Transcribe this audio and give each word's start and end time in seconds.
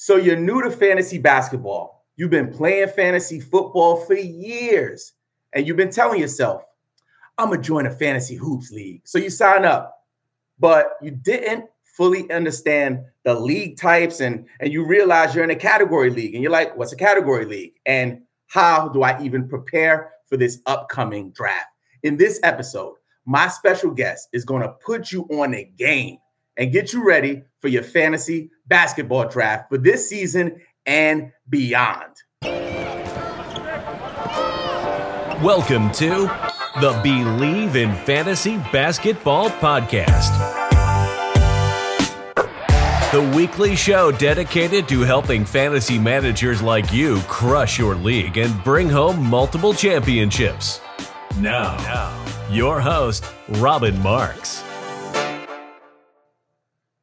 So 0.00 0.14
you're 0.14 0.36
new 0.36 0.62
to 0.62 0.70
fantasy 0.70 1.18
basketball. 1.18 2.06
You've 2.14 2.30
been 2.30 2.52
playing 2.52 2.90
fantasy 2.90 3.40
football 3.40 3.96
for 3.96 4.14
years, 4.14 5.14
and 5.52 5.66
you've 5.66 5.76
been 5.76 5.90
telling 5.90 6.20
yourself, 6.20 6.64
I'm 7.36 7.50
gonna 7.50 7.60
join 7.60 7.84
a 7.84 7.90
fantasy 7.90 8.36
hoops 8.36 8.70
league. 8.70 9.00
So 9.02 9.18
you 9.18 9.28
sign 9.28 9.64
up, 9.64 9.92
but 10.56 10.92
you 11.02 11.10
didn't 11.10 11.64
fully 11.82 12.30
understand 12.30 13.00
the 13.24 13.34
league 13.34 13.76
types 13.76 14.20
and 14.20 14.46
and 14.60 14.72
you 14.72 14.86
realize 14.86 15.34
you're 15.34 15.42
in 15.42 15.50
a 15.50 15.56
category 15.56 16.10
league 16.10 16.32
and 16.32 16.44
you're 16.44 16.52
like 16.52 16.76
what's 16.76 16.92
a 16.92 16.96
category 16.96 17.44
league 17.44 17.72
and 17.86 18.20
how 18.46 18.88
do 18.88 19.02
i 19.02 19.20
even 19.20 19.48
prepare 19.48 20.12
for 20.26 20.36
this 20.36 20.60
upcoming 20.66 21.32
draft 21.32 21.66
in 22.04 22.16
this 22.16 22.38
episode 22.44 22.94
my 23.24 23.48
special 23.48 23.90
guest 23.90 24.28
is 24.32 24.44
going 24.44 24.62
to 24.62 24.68
put 24.68 25.10
you 25.10 25.24
on 25.24 25.54
a 25.54 25.64
game 25.76 26.18
and 26.58 26.72
get 26.72 26.92
you 26.92 27.02
ready 27.06 27.44
for 27.60 27.68
your 27.68 27.82
fantasy 27.82 28.50
basketball 28.66 29.28
draft 29.28 29.70
for 29.70 29.78
this 29.78 30.08
season 30.08 30.60
and 30.84 31.32
beyond 31.48 32.14
welcome 35.42 35.90
to 35.92 36.10
the 36.80 36.92
Bleav 37.02 37.76
in 37.76 37.94
fantasy 38.04 38.58
basketball 38.72 39.48
podcast 39.50 40.58
the 43.12 43.22
weekly 43.34 43.74
show 43.74 44.12
dedicated 44.12 44.86
to 44.86 45.00
helping 45.00 45.42
fantasy 45.42 45.98
managers 45.98 46.60
like 46.60 46.92
you 46.92 47.20
crush 47.22 47.78
your 47.78 47.94
league 47.94 48.36
and 48.36 48.62
bring 48.62 48.86
home 48.86 49.24
multiple 49.24 49.72
championships. 49.72 50.82
Now, 51.38 51.74
your 52.50 52.80
host, 52.80 53.24
Robbin 53.48 53.98
Marx. 54.02 54.62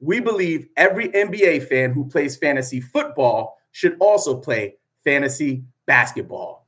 We 0.05 0.19
believe 0.19 0.67
every 0.77 1.09
NBA 1.09 1.67
fan 1.67 1.91
who 1.91 2.07
plays 2.07 2.37
fantasy 2.37 2.79
football 2.79 3.57
should 3.71 3.97
also 3.99 4.37
play 4.37 4.75
fantasy 5.03 5.63
basketball. 5.87 6.67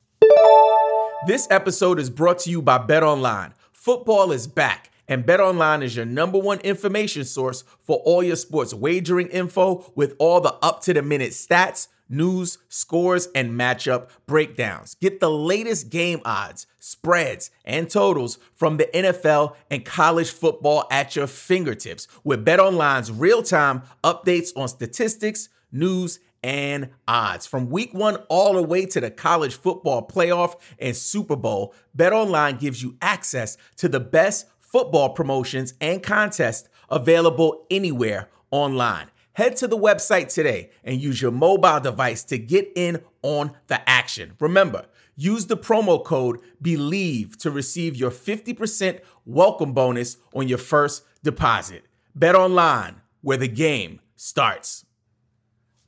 This 1.28 1.48
episode 1.52 2.00
is 2.00 2.10
brought 2.10 2.40
to 2.40 2.50
you 2.50 2.64
by 2.64 2.80
Bet 2.80 3.04
Online. 3.04 3.54
Football 3.74 4.32
is 4.32 4.48
back 4.48 4.90
and 5.08 5.24
BetOnline 5.24 5.84
is 5.84 5.96
your 5.96 6.08
number 6.08 6.40
one 6.40 6.60
information 6.62 7.26
source 7.26 7.64
for 7.84 7.98
all 7.98 8.24
your 8.24 8.36
sports 8.38 8.74
wagering 8.74 9.28
info 9.28 9.86
with 9.94 10.16
all 10.18 10.42
the 10.42 10.54
up 10.64 10.82
to 10.82 10.94
the 10.96 11.04
minute 11.04 11.32
stats, 11.32 11.90
news, 12.10 12.58
scores, 12.70 13.28
and 13.36 13.52
matchup 13.52 14.10
breakdowns. 14.26 14.96
Get 14.96 15.20
the 15.20 15.30
latest 15.30 15.90
game 15.90 16.22
odds, 16.26 16.68
spreads, 16.80 17.52
and 17.66 17.90
totals 17.90 18.40
from 18.56 18.78
the 18.78 18.86
NFL 18.94 19.56
and 19.70 19.86
college 19.86 20.32
football 20.32 20.86
at 20.92 21.16
your 21.16 21.28
fingertips 21.28 22.08
with 22.24 22.46
BetOnline's 22.46 23.12
real-time 23.12 23.84
updates 24.04 24.52
on 24.56 24.68
statistics, 24.68 25.50
news, 25.72 26.20
and 26.44 26.90
odds. 27.08 27.46
From 27.46 27.70
week 27.70 27.94
1 27.94 28.16
all 28.30 28.54
the 28.54 28.64
way 28.64 28.86
to 28.86 29.02
the 29.02 29.12
college 29.12 29.56
football 29.56 30.08
playoff 30.08 30.56
and 30.80 30.96
Super 30.96 31.36
Bowl, 31.36 31.74
BetOnline 31.98 32.60
gives 32.60 32.82
you 32.82 32.96
access 33.02 33.58
to 33.78 33.90
the 33.90 34.00
best 34.00 34.46
football 34.68 35.10
promotions, 35.10 35.74
and 35.80 36.04
contests 36.04 36.70
available 36.90 37.66
anywhere 37.72 38.30
online. 38.52 39.08
Head 39.38 39.56
to 39.58 39.68
the 39.68 39.78
website 39.78 40.34
today 40.34 40.72
and 40.84 41.00
use 41.00 41.22
your 41.22 41.30
mobile 41.30 41.80
device 41.80 42.24
to 42.24 42.40
get 42.40 42.72
in 42.76 43.04
on 43.22 43.52
the 43.68 43.88
action. 43.88 44.34
Remember, 44.40 44.88
use 45.16 45.46
the 45.46 45.56
promo 45.56 46.04
code 46.04 46.40
BELIEVE 46.60 47.38
to 47.38 47.52
receive 47.52 47.96
your 47.96 48.10
50% 48.10 49.00
welcome 49.28 49.74
bonus 49.74 50.18
on 50.34 50.48
your 50.48 50.58
first 50.58 51.04
deposit. 51.22 51.86
Bet 52.16 52.34
online, 52.34 53.02
where 53.22 53.38
the 53.38 53.48
game 53.48 54.00
starts. 54.16 54.87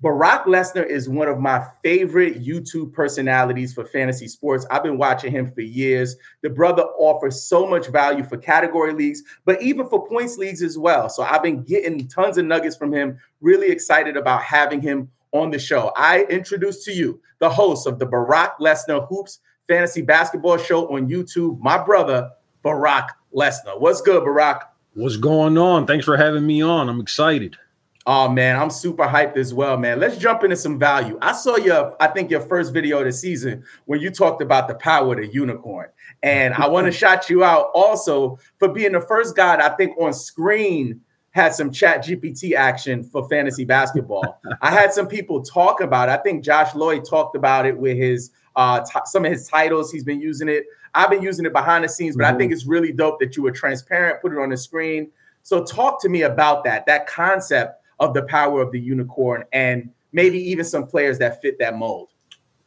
Brock 0.01 0.45
Lesnar 0.45 0.85
is 0.85 1.09
one 1.09 1.27
of 1.27 1.39
my 1.39 1.65
favorite 1.83 2.41
YouTube 2.41 2.93
personalities 2.93 3.73
for 3.73 3.83
fantasy 3.83 4.29
sports. 4.29 4.65
I've 4.71 4.83
been 4.83 4.97
watching 4.97 5.31
him 5.31 5.51
for 5.51 5.59
years. 5.59 6.15
The 6.41 6.49
brother 6.49 6.83
offers 6.97 7.43
so 7.43 7.67
much 7.67 7.87
value 7.87 8.23
for 8.23 8.37
category 8.37 8.93
leagues, 8.93 9.23
but 9.43 9.61
even 9.61 9.89
for 9.89 10.07
points 10.07 10.37
leagues 10.37 10.61
as 10.61 10.77
well. 10.77 11.09
So 11.09 11.23
I've 11.23 11.43
been 11.43 11.63
getting 11.63 12.07
tons 12.07 12.37
of 12.37 12.45
nuggets 12.45 12.77
from 12.77 12.93
him. 12.93 13.19
Really 13.41 13.67
excited 13.67 14.15
about 14.15 14.41
having 14.41 14.81
him 14.81 15.09
on 15.33 15.51
the 15.51 15.59
show. 15.59 15.91
I 15.97 16.23
introduce 16.29 16.85
to 16.85 16.93
you 16.93 17.19
the 17.39 17.49
host 17.49 17.85
of 17.85 17.99
the 17.99 18.07
Barack 18.07 18.51
Lesnar 18.61 19.05
Hoops 19.09 19.39
Fantasy 19.67 20.01
Basketball 20.01 20.57
Show 20.57 20.87
on 20.95 21.09
YouTube, 21.09 21.59
my 21.59 21.77
brother, 21.77 22.31
Barack 22.63 23.09
Lesnar. 23.35 23.79
What's 23.79 24.01
good, 24.01 24.23
Barack? 24.23 24.61
What's 24.93 25.17
going 25.17 25.57
on? 25.57 25.85
Thanks 25.85 26.05
for 26.05 26.15
having 26.15 26.47
me 26.47 26.61
on. 26.61 26.87
I'm 26.87 27.01
excited. 27.01 27.57
Oh 28.05 28.29
man, 28.29 28.55
I'm 28.55 28.69
super 28.69 29.05
hyped 29.05 29.37
as 29.37 29.53
well, 29.53 29.77
man. 29.77 29.99
Let's 29.99 30.17
jump 30.17 30.43
into 30.43 30.55
some 30.55 30.79
value. 30.79 31.17
I 31.21 31.33
saw 31.33 31.57
your, 31.57 31.95
I 31.99 32.07
think 32.07 32.31
your 32.31 32.41
first 32.41 32.73
video 32.73 32.99
of 32.99 33.05
the 33.05 33.11
season 33.11 33.63
when 33.85 33.99
you 33.99 34.09
talked 34.09 34.41
about 34.41 34.67
the 34.67 34.75
power 34.75 35.13
of 35.13 35.19
the 35.19 35.27
unicorn. 35.27 35.89
And 36.23 36.53
I 36.53 36.67
want 36.67 36.85
to 36.85 36.91
shout 36.97 37.29
you 37.29 37.43
out 37.43 37.71
also 37.73 38.39
for 38.57 38.69
being 38.69 38.93
the 38.93 39.01
first 39.01 39.35
guy 39.35 39.63
I 39.63 39.69
think 39.75 39.97
on 39.99 40.13
screen 40.13 41.01
had 41.31 41.53
some 41.53 41.71
chat 41.71 42.03
GPT 42.03 42.53
action 42.53 43.03
for 43.03 43.27
fantasy 43.29 43.65
basketball. 43.65 44.41
I 44.61 44.71
had 44.71 44.93
some 44.93 45.07
people 45.07 45.43
talk 45.43 45.81
about 45.81 46.09
it. 46.09 46.13
I 46.13 46.17
think 46.17 46.43
Josh 46.43 46.73
Lloyd 46.73 47.05
talked 47.05 47.35
about 47.35 47.65
it 47.65 47.77
with 47.77 47.97
his 47.97 48.31
uh 48.55 48.79
t- 48.79 48.99
some 49.05 49.25
of 49.25 49.31
his 49.31 49.47
titles. 49.47 49.91
He's 49.91 50.03
been 50.03 50.21
using 50.21 50.49
it. 50.49 50.65
I've 50.95 51.09
been 51.09 51.21
using 51.21 51.45
it 51.45 51.53
behind 51.53 51.83
the 51.83 51.89
scenes, 51.89 52.15
but 52.15 52.23
mm-hmm. 52.23 52.35
I 52.35 52.37
think 52.37 52.51
it's 52.51 52.65
really 52.65 52.91
dope 52.91 53.19
that 53.19 53.37
you 53.37 53.43
were 53.43 53.51
transparent, 53.51 54.21
put 54.21 54.31
it 54.31 54.39
on 54.39 54.49
the 54.49 54.57
screen. 54.57 55.11
So 55.43 55.63
talk 55.63 56.01
to 56.01 56.09
me 56.09 56.23
about 56.23 56.63
that, 56.63 56.85
that 56.87 57.07
concept 57.07 57.78
of 57.99 58.13
the 58.13 58.23
power 58.23 58.61
of 58.61 58.71
the 58.71 58.79
unicorn 58.79 59.43
and 59.53 59.89
maybe 60.11 60.39
even 60.39 60.65
some 60.65 60.85
players 60.87 61.17
that 61.19 61.41
fit 61.41 61.59
that 61.59 61.75
mold? 61.75 62.09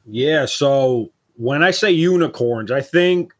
Yeah. 0.07 0.47
So 0.47 1.13
when 1.37 1.63
I 1.63 1.71
say 1.71 1.91
unicorns, 1.91 2.71
I 2.71 2.81
think 2.81 3.33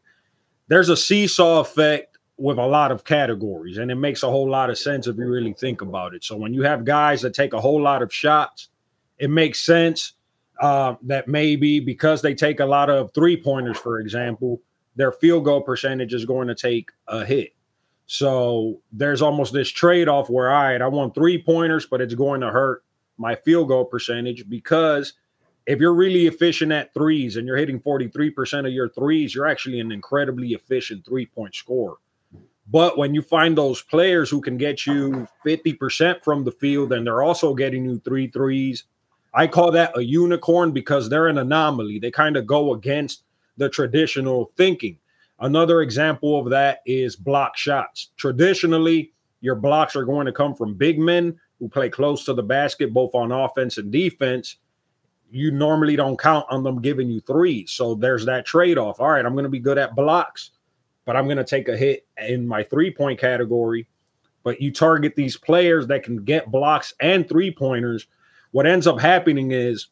there's 0.67 0.89
a 0.89 0.97
seesaw 0.97 1.59
effect 1.59 2.17
with 2.37 2.57
a 2.57 2.65
lot 2.65 2.91
of 2.91 3.03
categories, 3.03 3.77
and 3.77 3.91
it 3.91 3.95
makes 3.95 4.23
a 4.23 4.29
whole 4.29 4.49
lot 4.49 4.69
of 4.69 4.77
sense 4.77 5.07
if 5.07 5.15
you 5.17 5.25
really 5.27 5.53
think 5.53 5.81
about 5.81 6.15
it. 6.15 6.23
So 6.23 6.35
when 6.35 6.53
you 6.53 6.63
have 6.63 6.83
guys 6.83 7.21
that 7.21 7.33
take 7.33 7.53
a 7.53 7.61
whole 7.61 7.81
lot 7.81 8.01
of 8.01 8.13
shots, 8.13 8.69
it 9.19 9.29
makes 9.29 9.63
sense 9.63 10.13
uh, 10.59 10.95
that 11.03 11.27
maybe 11.27 11.79
because 11.79 12.21
they 12.21 12.33
take 12.33 12.59
a 12.59 12.65
lot 12.65 12.89
of 12.89 13.13
three 13.13 13.37
pointers, 13.37 13.77
for 13.77 13.99
example, 13.99 14.61
their 14.95 15.11
field 15.11 15.45
goal 15.45 15.61
percentage 15.61 16.13
is 16.13 16.25
going 16.25 16.47
to 16.47 16.55
take 16.55 16.89
a 17.07 17.23
hit. 17.23 17.51
So 18.05 18.81
there's 18.91 19.21
almost 19.21 19.53
this 19.53 19.69
trade 19.69 20.07
off 20.07 20.29
where, 20.29 20.51
all 20.51 20.63
right, 20.63 20.81
I 20.81 20.87
want 20.87 21.15
three 21.15 21.41
pointers, 21.41 21.85
but 21.85 22.01
it's 22.01 22.15
going 22.15 22.41
to 22.41 22.51
hurt 22.51 22.83
my 23.17 23.35
field 23.35 23.69
goal 23.69 23.85
percentage 23.85 24.47
because 24.49 25.13
if 25.65 25.79
you're 25.79 25.93
really 25.93 26.27
efficient 26.27 26.71
at 26.71 26.93
threes 26.93 27.37
and 27.37 27.47
you're 27.47 27.57
hitting 27.57 27.79
43% 27.79 28.67
of 28.67 28.73
your 28.73 28.89
threes, 28.89 29.33
you're 29.33 29.47
actually 29.47 29.79
an 29.79 29.91
incredibly 29.91 30.49
efficient 30.49 31.05
three 31.05 31.25
point 31.25 31.55
scorer. 31.55 31.95
But 32.69 32.97
when 32.97 33.13
you 33.13 33.21
find 33.21 33.57
those 33.57 33.81
players 33.81 34.29
who 34.29 34.41
can 34.41 34.57
get 34.57 34.85
you 34.85 35.27
50% 35.45 36.23
from 36.23 36.43
the 36.43 36.51
field 36.51 36.93
and 36.93 37.05
they're 37.05 37.21
also 37.21 37.53
getting 37.53 37.85
you 37.85 37.99
three 37.99 38.27
threes, 38.27 38.85
I 39.33 39.47
call 39.47 39.71
that 39.71 39.97
a 39.97 40.03
unicorn 40.03 40.71
because 40.71 41.09
they're 41.09 41.27
an 41.27 41.37
anomaly. 41.37 41.99
They 41.99 42.11
kind 42.11 42.37
of 42.37 42.47
go 42.47 42.73
against 42.73 43.23
the 43.57 43.69
traditional 43.69 44.51
thinking. 44.55 44.97
Another 45.43 45.81
example 45.81 46.39
of 46.39 46.49
that 46.51 46.79
is 46.85 47.17
block 47.17 47.57
shots. 47.57 48.11
Traditionally, 48.15 49.11
your 49.41 49.55
blocks 49.55 49.93
are 49.93 50.05
going 50.05 50.25
to 50.25 50.31
come 50.31 50.55
from 50.55 50.73
big 50.73 50.97
men 50.97 51.37
who 51.59 51.67
play 51.67 51.89
close 51.89 52.23
to 52.23 52.33
the 52.33 52.41
basket, 52.41 52.93
both 52.93 53.13
on 53.13 53.33
offense 53.33 53.77
and 53.77 53.91
defense. 53.91 54.55
You 55.31 55.51
normally 55.51 55.97
don't 55.97 56.17
count 56.17 56.45
on 56.49 56.63
them 56.63 56.81
giving 56.81 57.09
you 57.09 57.19
threes. 57.19 57.73
So 57.73 57.93
there's 57.93 58.25
that 58.25 58.45
trade 58.45 58.77
off. 58.77 59.01
All 59.01 59.09
right, 59.09 59.25
I'm 59.25 59.33
going 59.33 59.43
to 59.43 59.49
be 59.49 59.59
good 59.59 59.77
at 59.77 59.95
blocks, 59.95 60.51
but 61.03 61.17
I'm 61.17 61.25
going 61.25 61.35
to 61.35 61.43
take 61.43 61.67
a 61.67 61.75
hit 61.75 62.07
in 62.17 62.47
my 62.47 62.63
three 62.63 62.89
point 62.89 63.19
category. 63.19 63.85
But 64.43 64.61
you 64.61 64.71
target 64.71 65.13
these 65.17 65.35
players 65.35 65.87
that 65.87 66.03
can 66.03 66.23
get 66.23 66.51
blocks 66.51 66.93
and 67.01 67.27
three 67.27 67.53
pointers. 67.53 68.07
What 68.51 68.65
ends 68.65 68.87
up 68.87 68.97
happening 68.97 69.51
is 69.51 69.87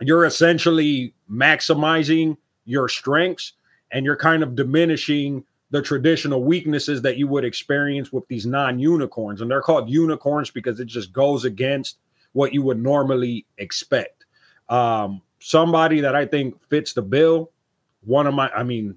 you're 0.00 0.24
essentially 0.24 1.14
maximizing 1.30 2.36
your 2.64 2.88
strengths 2.88 3.52
and 3.94 4.04
you're 4.04 4.16
kind 4.16 4.42
of 4.42 4.54
diminishing 4.54 5.42
the 5.70 5.80
traditional 5.80 6.44
weaknesses 6.44 7.00
that 7.02 7.16
you 7.16 7.26
would 7.26 7.44
experience 7.44 8.12
with 8.12 8.28
these 8.28 8.44
non-unicorns. 8.44 9.40
And 9.40 9.50
they're 9.50 9.62
called 9.62 9.88
unicorns 9.88 10.50
because 10.50 10.78
it 10.78 10.86
just 10.86 11.12
goes 11.12 11.46
against 11.46 11.96
what 12.32 12.52
you 12.52 12.62
would 12.62 12.82
normally 12.82 13.46
expect. 13.56 14.26
Um, 14.68 15.22
somebody 15.44 16.00
that 16.00 16.16
i 16.16 16.24
think 16.24 16.58
fits 16.70 16.94
the 16.94 17.02
bill 17.02 17.50
one 18.00 18.26
of 18.26 18.32
my 18.32 18.48
i 18.52 18.62
mean 18.62 18.96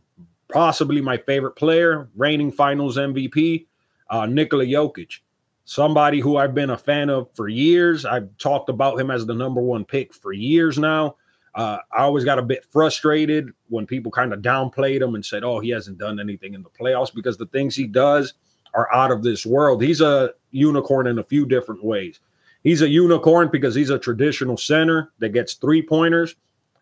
possibly 0.49 1.01
my 1.01 1.17
favorite 1.17 1.57
player 1.57 2.07
reigning 2.15 2.53
finals 2.53 2.95
mvp 2.95 3.65
uh, 4.09 4.25
nikola 4.25 4.63
jokic. 4.63 5.19
Somebody 5.65 6.21
who 6.21 6.37
i've 6.37 6.55
been 6.55 6.69
a 6.69 6.77
fan 6.77 7.09
of 7.09 7.27
for 7.33 7.49
years. 7.49 8.05
I've 8.05 8.29
talked 8.37 8.69
about 8.69 8.97
him 8.97 9.11
as 9.11 9.25
the 9.25 9.33
number 9.33 9.59
one 9.59 9.83
pick 9.83 10.13
for 10.13 10.31
years 10.31 10.77
now 10.77 11.17
uh, 11.57 11.79
I 11.91 12.03
always 12.03 12.23
got 12.23 12.37
a 12.37 12.43
bit 12.43 12.63
frustrated 12.69 13.49
when 13.67 13.87
people 13.87 14.11
kind 14.11 14.31
of 14.31 14.41
downplayed 14.41 15.01
him 15.01 15.15
and 15.15 15.25
said, 15.25 15.43
"Oh, 15.43 15.59
he 15.59 15.71
hasn't 15.71 15.97
done 15.97 16.19
anything 16.19 16.53
in 16.53 16.61
the 16.61 16.69
playoffs," 16.69 17.13
because 17.13 17.35
the 17.35 17.47
things 17.47 17.75
he 17.75 17.87
does 17.87 18.35
are 18.75 18.93
out 18.93 19.11
of 19.11 19.23
this 19.23 19.43
world. 19.43 19.81
He's 19.81 19.99
a 19.99 20.33
unicorn 20.51 21.07
in 21.07 21.17
a 21.17 21.23
few 21.23 21.47
different 21.47 21.83
ways. 21.83 22.19
He's 22.63 22.83
a 22.83 22.89
unicorn 22.89 23.49
because 23.51 23.73
he's 23.73 23.89
a 23.89 23.97
traditional 23.97 24.55
center 24.55 25.11
that 25.17 25.29
gets 25.29 25.55
three 25.55 25.81
pointers 25.81 26.35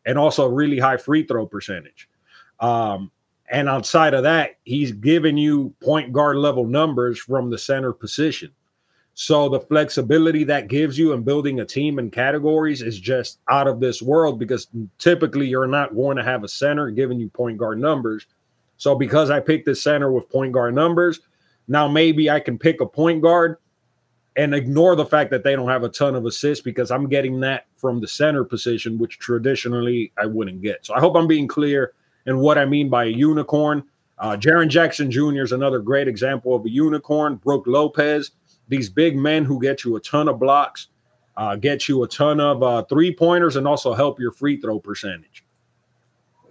and 0.05 0.19
also 0.19 0.45
a 0.45 0.51
really 0.51 0.77
high 0.77 0.97
free 0.97 1.23
throw 1.23 1.45
percentage. 1.45 2.09
Um, 2.59 3.11
and 3.49 3.69
outside 3.69 4.13
of 4.13 4.23
that, 4.23 4.57
he's 4.65 4.91
giving 4.91 5.37
you 5.37 5.73
point 5.81 6.11
guard 6.11 6.35
level 6.35 6.65
numbers 6.65 7.17
from 7.17 7.49
the 7.49 7.57
center 7.57 7.93
position. 7.93 8.51
So 9.17 9.47
the 9.47 9.61
flexibility 9.61 10.43
that 10.43 10.67
gives 10.67 10.97
you 10.97 11.13
in 11.13 11.23
building 11.23 11.61
a 11.61 11.65
team 11.65 11.99
and 11.99 12.11
categories 12.11 12.81
is 12.81 12.99
just 12.99 13.39
out 13.49 13.65
of 13.65 13.79
this 13.79 14.01
world 14.01 14.37
because 14.37 14.67
typically 14.97 15.47
you're 15.47 15.67
not 15.67 15.95
going 15.95 16.17
to 16.17 16.23
have 16.23 16.43
a 16.43 16.49
center 16.49 16.91
giving 16.91 17.17
you 17.21 17.29
point 17.29 17.57
guard 17.57 17.79
numbers. 17.79 18.27
So 18.75 18.93
because 18.93 19.29
I 19.29 19.39
picked 19.39 19.67
the 19.67 19.73
center 19.73 20.11
with 20.11 20.29
point 20.29 20.51
guard 20.51 20.75
numbers, 20.75 21.21
now 21.69 21.87
maybe 21.87 22.29
I 22.29 22.41
can 22.41 22.59
pick 22.59 22.81
a 22.81 22.85
point 22.85 23.21
guard 23.21 23.55
and 24.35 24.53
ignore 24.53 24.97
the 24.97 25.05
fact 25.05 25.31
that 25.31 25.45
they 25.45 25.55
don't 25.55 25.69
have 25.69 25.83
a 25.83 25.89
ton 25.89 26.13
of 26.15 26.25
assists 26.25 26.61
because 26.61 26.91
I'm 26.91 27.07
getting 27.07 27.39
that 27.39 27.67
from 27.77 28.01
the 28.01 28.07
center 28.09 28.43
position, 28.43 28.97
which 28.97 29.17
traditionally 29.17 30.11
I 30.17 30.25
wouldn't 30.25 30.61
get. 30.61 30.85
So 30.85 30.93
I 30.93 30.99
hope 30.99 31.15
I'm 31.15 31.27
being 31.27 31.47
clear 31.47 31.93
in 32.25 32.39
what 32.39 32.57
I 32.57 32.65
mean 32.65 32.89
by 32.89 33.05
a 33.05 33.09
unicorn. 33.09 33.81
Uh, 34.17 34.35
Jaren 34.35 34.67
Jackson 34.67 35.09
Jr. 35.09 35.43
is 35.43 35.53
another 35.53 35.79
great 35.79 36.09
example 36.09 36.53
of 36.53 36.65
a 36.65 36.69
unicorn. 36.69 37.35
Brook 37.35 37.63
Lopez, 37.65 38.31
these 38.67 38.89
big 38.89 39.15
men 39.15 39.45
who 39.45 39.61
get 39.61 39.83
you 39.83 39.95
a 39.95 39.99
ton 39.99 40.27
of 40.27 40.39
blocks, 40.39 40.87
uh, 41.37 41.55
get 41.55 41.87
you 41.87 42.03
a 42.03 42.07
ton 42.07 42.39
of 42.39 42.63
uh, 42.63 42.83
three 42.85 43.13
pointers, 43.13 43.55
and 43.55 43.67
also 43.67 43.93
help 43.93 44.19
your 44.19 44.31
free 44.31 44.59
throw 44.59 44.79
percentage. 44.79 45.45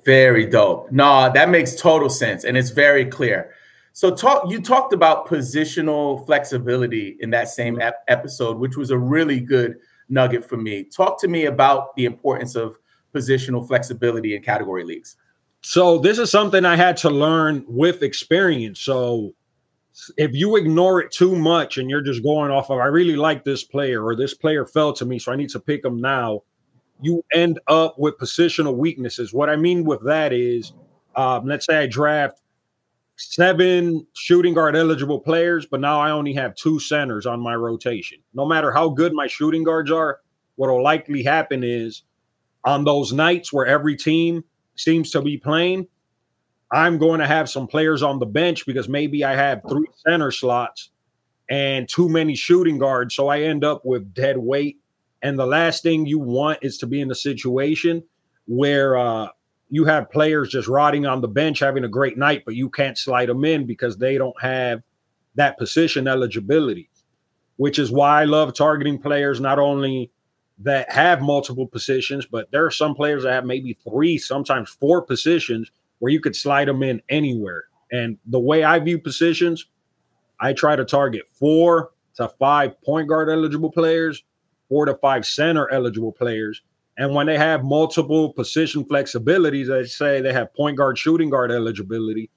Very 0.05 0.47
dope. 0.47 0.93
No, 0.93 1.33
that 1.33 1.49
makes 1.49 1.75
total 1.75 2.11
sense, 2.11 2.45
and 2.45 2.57
it's 2.57 2.71
very 2.71 3.07
clear. 3.07 3.55
So 3.93 4.15
talk 4.15 4.51
you 4.51 4.61
talked 4.61 4.93
about 4.93 5.27
positional 5.29 6.27
flexibility 6.27 7.17
in 7.21 7.31
that 7.31 7.49
same 7.49 7.81
ep- 7.81 8.05
episode, 8.09 8.59
which 8.59 8.77
was 8.77 8.91
a 8.91 8.99
really 8.99 9.41
good 9.41 9.77
nugget 10.09 10.45
for 10.45 10.57
me. 10.57 10.85
Talk 10.85 11.21
to 11.21 11.29
me 11.29 11.47
about 11.47 11.95
the 11.97 12.05
importance 12.05 12.57
of 12.57 12.77
positional 13.15 13.67
flexibility 13.67 14.35
in 14.35 14.43
category 14.43 14.85
leagues. 14.85 15.17
So 15.63 15.99
this 15.99 16.19
is 16.19 16.31
something 16.31 16.65
I 16.65 16.77
had 16.77 16.97
to 16.99 17.11
learn 17.11 17.65
with 17.67 18.03
experience. 18.03 18.81
So 18.81 19.33
if 20.17 20.35
you 20.35 20.57
ignore 20.57 21.01
it 21.01 21.11
too 21.13 21.37
much 21.37 21.79
and 21.79 21.89
you're 21.89 22.03
just 22.03 22.23
going 22.23 22.51
off 22.51 22.71
of 22.71 22.79
I 22.79 22.87
really 22.87 23.17
like 23.17 23.45
this 23.45 23.63
player 23.65 24.05
or 24.05 24.17
this 24.17 24.35
player 24.35 24.67
fell 24.67 24.93
to 24.95 25.05
me, 25.05 25.19
so 25.19 25.33
I 25.33 25.37
need 25.37 25.51
to 25.51 25.61
pick 25.61 25.85
him 25.85 26.01
now, 26.01 26.43
you 27.01 27.25
end 27.33 27.61
up 27.69 27.99
with 27.99 28.19
positional 28.19 28.75
weaknesses. 28.77 29.33
What 29.33 29.51
I 29.51 29.57
mean 29.57 29.85
with 29.85 30.05
that 30.05 30.33
is, 30.33 30.73
um, 31.17 31.47
let's 31.47 31.67
say 31.67 31.79
I 31.79 31.87
draft 31.87 32.41
seven 33.17 34.07
shooting 34.15 34.55
guard 34.55 34.75
eligible 34.75 35.21
players, 35.21 35.67
but 35.67 35.81
now 35.81 36.01
I 36.01 36.11
only 36.11 36.33
have 36.35 36.57
two 36.57 36.81
centers 36.81 37.27
on 37.27 37.41
my 37.41 37.55
rotation. 37.55 38.19
No 38.35 38.45
matter 38.45 38.73
how 38.73 38.89
good 38.89 39.13
my 39.13 39.29
shooting 39.29 39.63
guards 39.63 39.91
are, 39.91 40.21
what 40.57 40.71
will 40.71 40.83
likely 40.83 41.23
happen 41.23 41.63
is 41.63 42.03
on 42.65 42.85
those 42.85 43.13
nights 43.13 43.53
where 43.53 43.67
every 43.67 43.97
team 43.97 44.43
seems 44.77 45.11
to 45.13 45.23
be 45.23 45.37
playing, 45.37 45.87
I'm 46.75 46.99
going 46.99 47.21
to 47.21 47.27
have 47.27 47.49
some 47.49 47.69
players 47.69 48.03
on 48.03 48.19
the 48.19 48.27
bench 48.27 48.67
because 48.67 48.89
maybe 48.89 49.23
I 49.23 49.37
have 49.37 49.63
three 49.69 49.87
center 50.05 50.33
slots 50.33 50.91
and 51.49 51.89
too 51.89 52.09
many 52.09 52.35
shooting 52.35 52.79
guards. 52.79 53.15
So 53.15 53.29
I 53.29 53.43
end 53.43 53.63
up 53.65 53.85
with 53.85 54.13
dead 54.13 54.37
weight. 54.37 54.81
And 55.23 55.39
the 55.39 55.47
last 55.47 55.85
thing 55.85 56.05
you 56.05 56.19
want 56.19 56.59
is 56.63 56.77
to 56.79 56.89
be 56.89 57.01
in 57.01 57.11
a 57.13 57.15
situation 57.15 58.03
where 58.47 58.97
uh, 58.97 59.29
you 59.71 59.85
have 59.85 60.11
players 60.11 60.49
just 60.49 60.67
rotting 60.67 61.07
on 61.07 61.21
the 61.21 61.29
bench 61.29 61.61
having 61.61 61.85
a 61.85 61.89
great 61.89 62.19
night, 62.19 62.43
but 62.45 62.57
you 62.57 62.69
can't 62.69 62.99
slide 62.99 63.29
them 63.29 63.45
in 63.45 63.67
because 63.67 63.97
they 63.97 64.19
don't 64.19 64.41
have 64.43 64.83
that 65.37 65.57
position 65.59 66.09
eligibility, 66.09 66.91
which 67.57 67.79
is 67.79 67.93
why 67.93 68.23
I 68.23 68.25
love 68.25 68.53
targeting 68.53 68.99
players 68.99 69.41
not 69.41 69.61
only 69.61 70.11
that 70.59 70.91
have 70.91 71.23
multiple 71.23 71.69
positions, 71.69 72.27
but 72.27 72.51
there 72.51 72.67
are 72.67 72.71
some 72.71 72.97
players 72.97 73.23
that 73.23 73.33
have 73.33 73.45
maybe 73.45 73.75
three, 73.89 74.19
sometimes 74.19 74.71
four 74.71 75.03
positions 75.03 75.71
where 75.99 76.13
you 76.13 76.21
could 76.21 76.37
slide 76.37 76.69
them 76.69 76.83
in 76.83 77.01
anywhere. 77.09 77.65
And 77.93 78.19
the 78.27 78.41
way 78.41 78.65
I 78.65 78.79
view 78.79 78.99
positions, 78.99 79.67
I 80.41 80.53
try 80.53 80.77
to 80.77 80.85
target 80.85 81.23
four 81.33 81.91
to 82.17 82.29
five 82.29 82.81
point 82.83 83.09
guard 83.09 83.29
eligible 83.29 83.71
players, 83.71 84.23
four 84.69 84.87
to 84.87 84.95
five 84.97 85.25
center 85.27 85.71
eligible 85.71 86.13
players, 86.13 86.63
and 86.97 87.13
when 87.15 87.27
they 87.27 87.37
have 87.37 87.65
multiple 87.65 88.33
position 88.33 88.85
flexibilities, 88.85 89.67
they 89.67 89.85
say 89.85 90.21
they 90.21 90.33
have 90.33 90.55
point 90.55 90.77
guard, 90.77 90.97
shooting 90.97 91.29
guard 91.29 91.51
eligibility. 91.51 92.31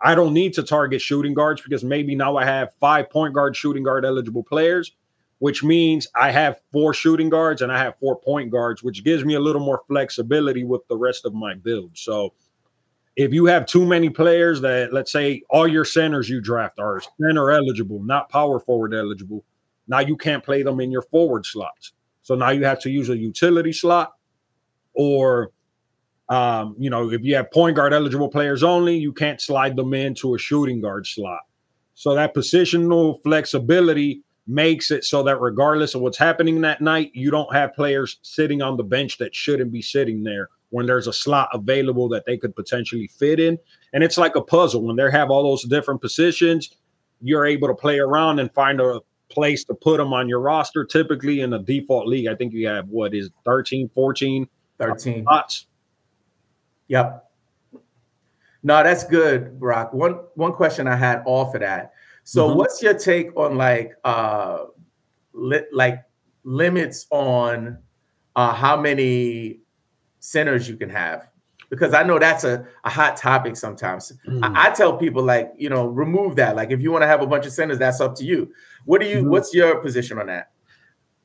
I 0.00 0.14
don't 0.14 0.32
need 0.32 0.54
to 0.54 0.62
target 0.62 1.00
shooting 1.00 1.34
guards 1.34 1.60
because 1.60 1.84
maybe 1.84 2.14
now 2.14 2.36
I 2.36 2.44
have 2.44 2.72
five 2.80 3.10
point 3.10 3.34
guard, 3.34 3.56
shooting 3.56 3.82
guard 3.82 4.04
eligible 4.04 4.44
players, 4.44 4.92
which 5.40 5.62
means 5.62 6.06
I 6.14 6.30
have 6.30 6.60
four 6.72 6.94
shooting 6.94 7.28
guards 7.28 7.60
and 7.60 7.70
I 7.70 7.78
have 7.78 7.98
four 7.98 8.18
point 8.18 8.50
guards, 8.50 8.82
which 8.82 9.04
gives 9.04 9.24
me 9.24 9.34
a 9.34 9.40
little 9.40 9.60
more 9.60 9.82
flexibility 9.88 10.64
with 10.64 10.86
the 10.88 10.96
rest 10.96 11.26
of 11.26 11.34
my 11.34 11.54
build. 11.54 11.98
So 11.98 12.32
if 13.18 13.32
you 13.32 13.46
have 13.46 13.66
too 13.66 13.84
many 13.84 14.08
players 14.08 14.60
that, 14.60 14.92
let's 14.92 15.10
say, 15.10 15.42
all 15.50 15.66
your 15.66 15.84
centers 15.84 16.28
you 16.28 16.40
draft 16.40 16.78
are 16.78 17.02
center 17.20 17.50
eligible, 17.50 18.00
not 18.04 18.30
power 18.30 18.60
forward 18.60 18.94
eligible, 18.94 19.44
now 19.88 19.98
you 19.98 20.16
can't 20.16 20.44
play 20.44 20.62
them 20.62 20.78
in 20.78 20.92
your 20.92 21.02
forward 21.02 21.44
slots. 21.44 21.94
So 22.22 22.36
now 22.36 22.50
you 22.50 22.64
have 22.64 22.78
to 22.82 22.90
use 22.90 23.08
a 23.08 23.16
utility 23.16 23.72
slot, 23.72 24.12
or 24.94 25.50
um, 26.28 26.76
you 26.78 26.90
know, 26.90 27.10
if 27.10 27.22
you 27.24 27.34
have 27.34 27.50
point 27.50 27.74
guard 27.74 27.92
eligible 27.92 28.28
players 28.28 28.62
only, 28.62 28.96
you 28.96 29.12
can't 29.12 29.40
slide 29.40 29.74
them 29.74 29.94
into 29.94 30.36
a 30.36 30.38
shooting 30.38 30.80
guard 30.80 31.04
slot. 31.04 31.40
So 31.94 32.14
that 32.14 32.36
positional 32.36 33.20
flexibility 33.24 34.22
makes 34.46 34.92
it 34.92 35.02
so 35.02 35.24
that 35.24 35.40
regardless 35.40 35.96
of 35.96 36.02
what's 36.02 36.18
happening 36.18 36.60
that 36.60 36.80
night, 36.80 37.10
you 37.14 37.32
don't 37.32 37.52
have 37.52 37.74
players 37.74 38.20
sitting 38.22 38.62
on 38.62 38.76
the 38.76 38.84
bench 38.84 39.18
that 39.18 39.34
shouldn't 39.34 39.72
be 39.72 39.82
sitting 39.82 40.22
there 40.22 40.50
when 40.70 40.86
there's 40.86 41.06
a 41.06 41.12
slot 41.12 41.48
available 41.52 42.08
that 42.08 42.26
they 42.26 42.36
could 42.36 42.54
potentially 42.54 43.06
fit 43.06 43.40
in. 43.40 43.58
And 43.92 44.04
it's 44.04 44.18
like 44.18 44.36
a 44.36 44.42
puzzle 44.42 44.82
when 44.82 44.96
they 44.96 45.10
have 45.10 45.30
all 45.30 45.42
those 45.42 45.64
different 45.64 46.00
positions, 46.00 46.76
you're 47.20 47.46
able 47.46 47.68
to 47.68 47.74
play 47.74 47.98
around 47.98 48.38
and 48.38 48.52
find 48.52 48.80
a 48.80 49.00
place 49.30 49.64
to 49.64 49.74
put 49.74 49.98
them 49.98 50.12
on 50.12 50.28
your 50.28 50.40
roster. 50.40 50.84
Typically 50.84 51.40
in 51.40 51.52
a 51.52 51.58
default 51.58 52.06
league, 52.06 52.28
I 52.28 52.34
think 52.34 52.52
you 52.52 52.68
have 52.68 52.88
what 52.88 53.14
is 53.14 53.30
13, 53.44 53.90
14 53.94 54.48
13 54.78 55.22
spots. 55.22 55.66
Yep. 56.88 57.24
No, 58.62 58.82
that's 58.82 59.04
good, 59.04 59.58
Brock. 59.58 59.92
One 59.92 60.20
one 60.34 60.52
question 60.52 60.88
I 60.88 60.96
had 60.96 61.22
off 61.26 61.54
of 61.54 61.60
that. 61.60 61.92
So 62.24 62.48
mm-hmm. 62.48 62.58
what's 62.58 62.82
your 62.82 62.94
take 62.94 63.36
on 63.36 63.56
like 63.56 63.94
uh 64.04 64.64
li- 65.32 65.66
like 65.72 66.02
limits 66.44 67.06
on 67.10 67.78
uh 68.36 68.52
how 68.52 68.76
many 68.80 69.60
centers 70.20 70.68
you 70.68 70.76
can 70.76 70.90
have? 70.90 71.28
because 71.70 71.92
I 71.94 72.02
know 72.02 72.18
that's 72.18 72.44
a, 72.44 72.66
a 72.84 72.90
hot 72.90 73.16
topic 73.16 73.56
sometimes. 73.56 74.12
Mm. 74.26 74.42
I, 74.42 74.68
I, 74.68 74.70
tell 74.70 74.96
people 74.96 75.22
like, 75.22 75.52
you 75.56 75.68
know, 75.68 75.86
remove 75.86 76.36
that. 76.36 76.56
Like 76.56 76.70
if 76.70 76.80
you 76.80 76.90
want 76.90 77.02
to 77.02 77.06
have 77.06 77.22
a 77.22 77.26
bunch 77.26 77.46
of 77.46 77.52
centers, 77.52 77.78
that's 77.78 78.00
up 78.00 78.14
to 78.16 78.24
you. 78.24 78.52
What 78.84 79.00
do 79.00 79.06
you 79.06 79.22
mm. 79.22 79.28
what's 79.28 79.52
your 79.52 79.76
position 79.76 80.18
on 80.18 80.26
that? 80.26 80.50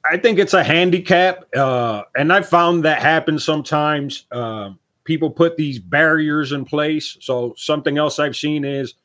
I 0.10 0.18
think 0.18 0.38
it's 0.38 0.54
a 0.54 0.64
handicap. 0.64 1.46
Uh, 1.56 2.04
and 2.18 2.34
I 2.34 2.42
found 2.42 2.84
that 2.84 3.02
happens 3.02 3.46
sometimes. 3.46 4.26
Uh, 4.32 4.72
people 5.06 5.30
put 5.30 5.56
these 5.56 5.80
barriers 5.80 6.52
in 6.52 6.66
place. 6.66 7.18
So 7.22 7.54
something 7.58 7.98
else 7.98 8.20
I've 8.20 8.36
seen 8.36 8.66
is 8.66 8.96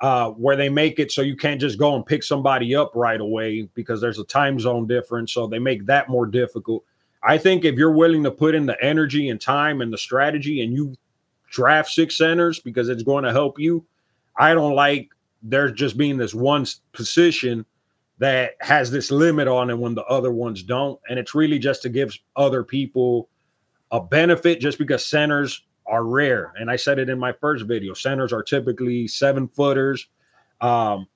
uh, 0.00 0.30
where 0.30 0.54
they 0.54 0.68
make 0.68 1.00
it 1.00 1.10
so 1.10 1.22
you 1.22 1.36
can't 1.36 1.60
just 1.60 1.78
go 1.78 1.96
and 1.96 2.06
pick 2.06 2.22
somebody 2.22 2.74
up 2.74 2.92
right 2.94 3.20
away 3.20 3.68
because 3.74 4.00
there's 4.00 4.20
a 4.20 4.24
time 4.24 4.60
zone 4.60 4.86
difference. 4.86 5.32
So 5.32 5.48
they 5.48 5.58
make 5.58 5.86
that 5.86 6.08
more 6.08 6.26
difficult. 6.26 6.84
I 7.26 7.38
think 7.38 7.64
if 7.64 7.76
you're 7.76 7.90
willing 7.90 8.22
to 8.24 8.30
put 8.30 8.54
in 8.54 8.66
the 8.66 8.82
energy 8.84 9.28
and 9.30 9.40
time 9.40 9.80
and 9.80 9.92
the 9.92 9.98
strategy 9.98 10.62
and 10.62 10.74
you 10.74 10.94
draft 11.50 11.90
six 11.90 12.18
centers 12.18 12.60
because 12.60 12.88
it's 12.88 13.02
going 13.02 13.24
to 13.24 13.32
help 13.32 13.58
you, 13.58 13.84
I 14.36 14.52
don't 14.54 14.74
like 14.74 15.08
there 15.42 15.70
just 15.70 15.96
being 15.96 16.18
this 16.18 16.34
one 16.34 16.66
position 16.92 17.64
that 18.18 18.52
has 18.60 18.90
this 18.90 19.10
limit 19.10 19.48
on 19.48 19.70
it 19.70 19.78
when 19.78 19.94
the 19.94 20.04
other 20.04 20.32
ones 20.32 20.62
don't. 20.62 21.00
And 21.08 21.18
it's 21.18 21.34
really 21.34 21.58
just 21.58 21.82
to 21.82 21.88
give 21.88 22.16
other 22.36 22.62
people 22.62 23.28
a 23.90 24.00
benefit 24.00 24.60
just 24.60 24.78
because 24.78 25.06
centers 25.06 25.64
are 25.86 26.04
rare. 26.04 26.52
And 26.56 26.70
I 26.70 26.76
said 26.76 26.98
it 26.98 27.08
in 27.08 27.18
my 27.18 27.32
first 27.32 27.66
video 27.66 27.94
centers 27.94 28.32
are 28.32 28.42
typically 28.42 29.08
seven 29.08 29.48
footers. 29.48 30.08
Um, 30.60 31.06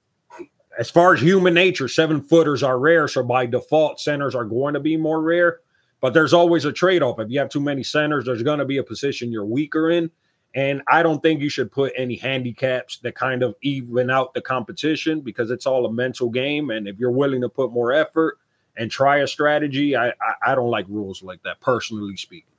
as 0.79 0.91
far 0.91 1.15
as 1.15 1.21
human 1.21 1.55
nature, 1.55 1.88
seven 1.88 2.21
footers 2.23 2.62
are 2.62 2.79
rare. 2.79 3.09
So 3.09 3.23
by 3.23 3.47
default, 3.47 4.00
centers 4.00 4.35
are 4.35 4.45
going 4.45 4.75
to 4.75 4.81
be 4.81 4.97
more 4.97 5.21
rare. 5.21 5.61
But 6.00 6.14
there's 6.14 6.33
always 6.33 6.64
a 6.64 6.73
trade 6.73 7.02
off. 7.02 7.19
If 7.19 7.31
you 7.31 7.38
have 7.40 7.49
too 7.49 7.61
many 7.61 7.83
centers, 7.83 8.25
there's 8.25 8.43
going 8.43 8.61
to 8.61 8.64
be 8.64 8.78
a 8.78 8.85
position 8.85 9.33
you're 9.33 9.45
weaker 9.45 9.90
in. 9.90 10.11
And 10.55 10.83
I 10.88 11.02
don't 11.02 11.23
think 11.23 11.40
you 11.40 11.49
should 11.49 11.71
put 11.71 11.93
any 11.97 12.17
handicaps 12.17 12.99
that 12.99 13.14
kind 13.14 13.43
of 13.43 13.55
even 13.62 14.11
out 14.11 14.33
the 14.33 14.40
competition 14.40 15.21
because 15.21 15.50
it's 15.50 15.67
all 15.67 15.87
a 15.87 15.93
mental 15.93 16.31
game. 16.31 16.71
And 16.71 16.88
if 16.88 16.99
you're 16.99 17.11
willing 17.11 17.43
to 17.43 17.49
put 17.49 17.73
more 17.73 17.93
effort 17.93 18.38
and 18.76 18.90
try 18.90 19.19
a 19.19 19.26
strategy, 19.26 19.95
I, 19.97 20.09
I, 20.09 20.12
I 20.47 20.55
don't 20.55 20.71
like 20.71 20.87
rules 20.88 21.23
like 21.23 21.43
that, 21.43 21.61
personally 21.61 22.17
speaking. 22.17 22.55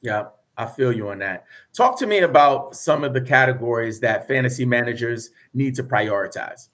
Yeah, 0.00 0.26
I 0.56 0.66
feel 0.66 0.92
you 0.92 1.10
on 1.10 1.18
that. 1.20 1.44
Talk 1.72 1.98
to 2.00 2.06
me 2.06 2.18
about 2.18 2.74
some 2.74 3.04
of 3.04 3.14
the 3.14 3.20
categories 3.20 4.00
that 4.00 4.26
fantasy 4.26 4.64
managers 4.64 5.30
need 5.54 5.74
to 5.76 5.84
prioritize. 5.84 6.68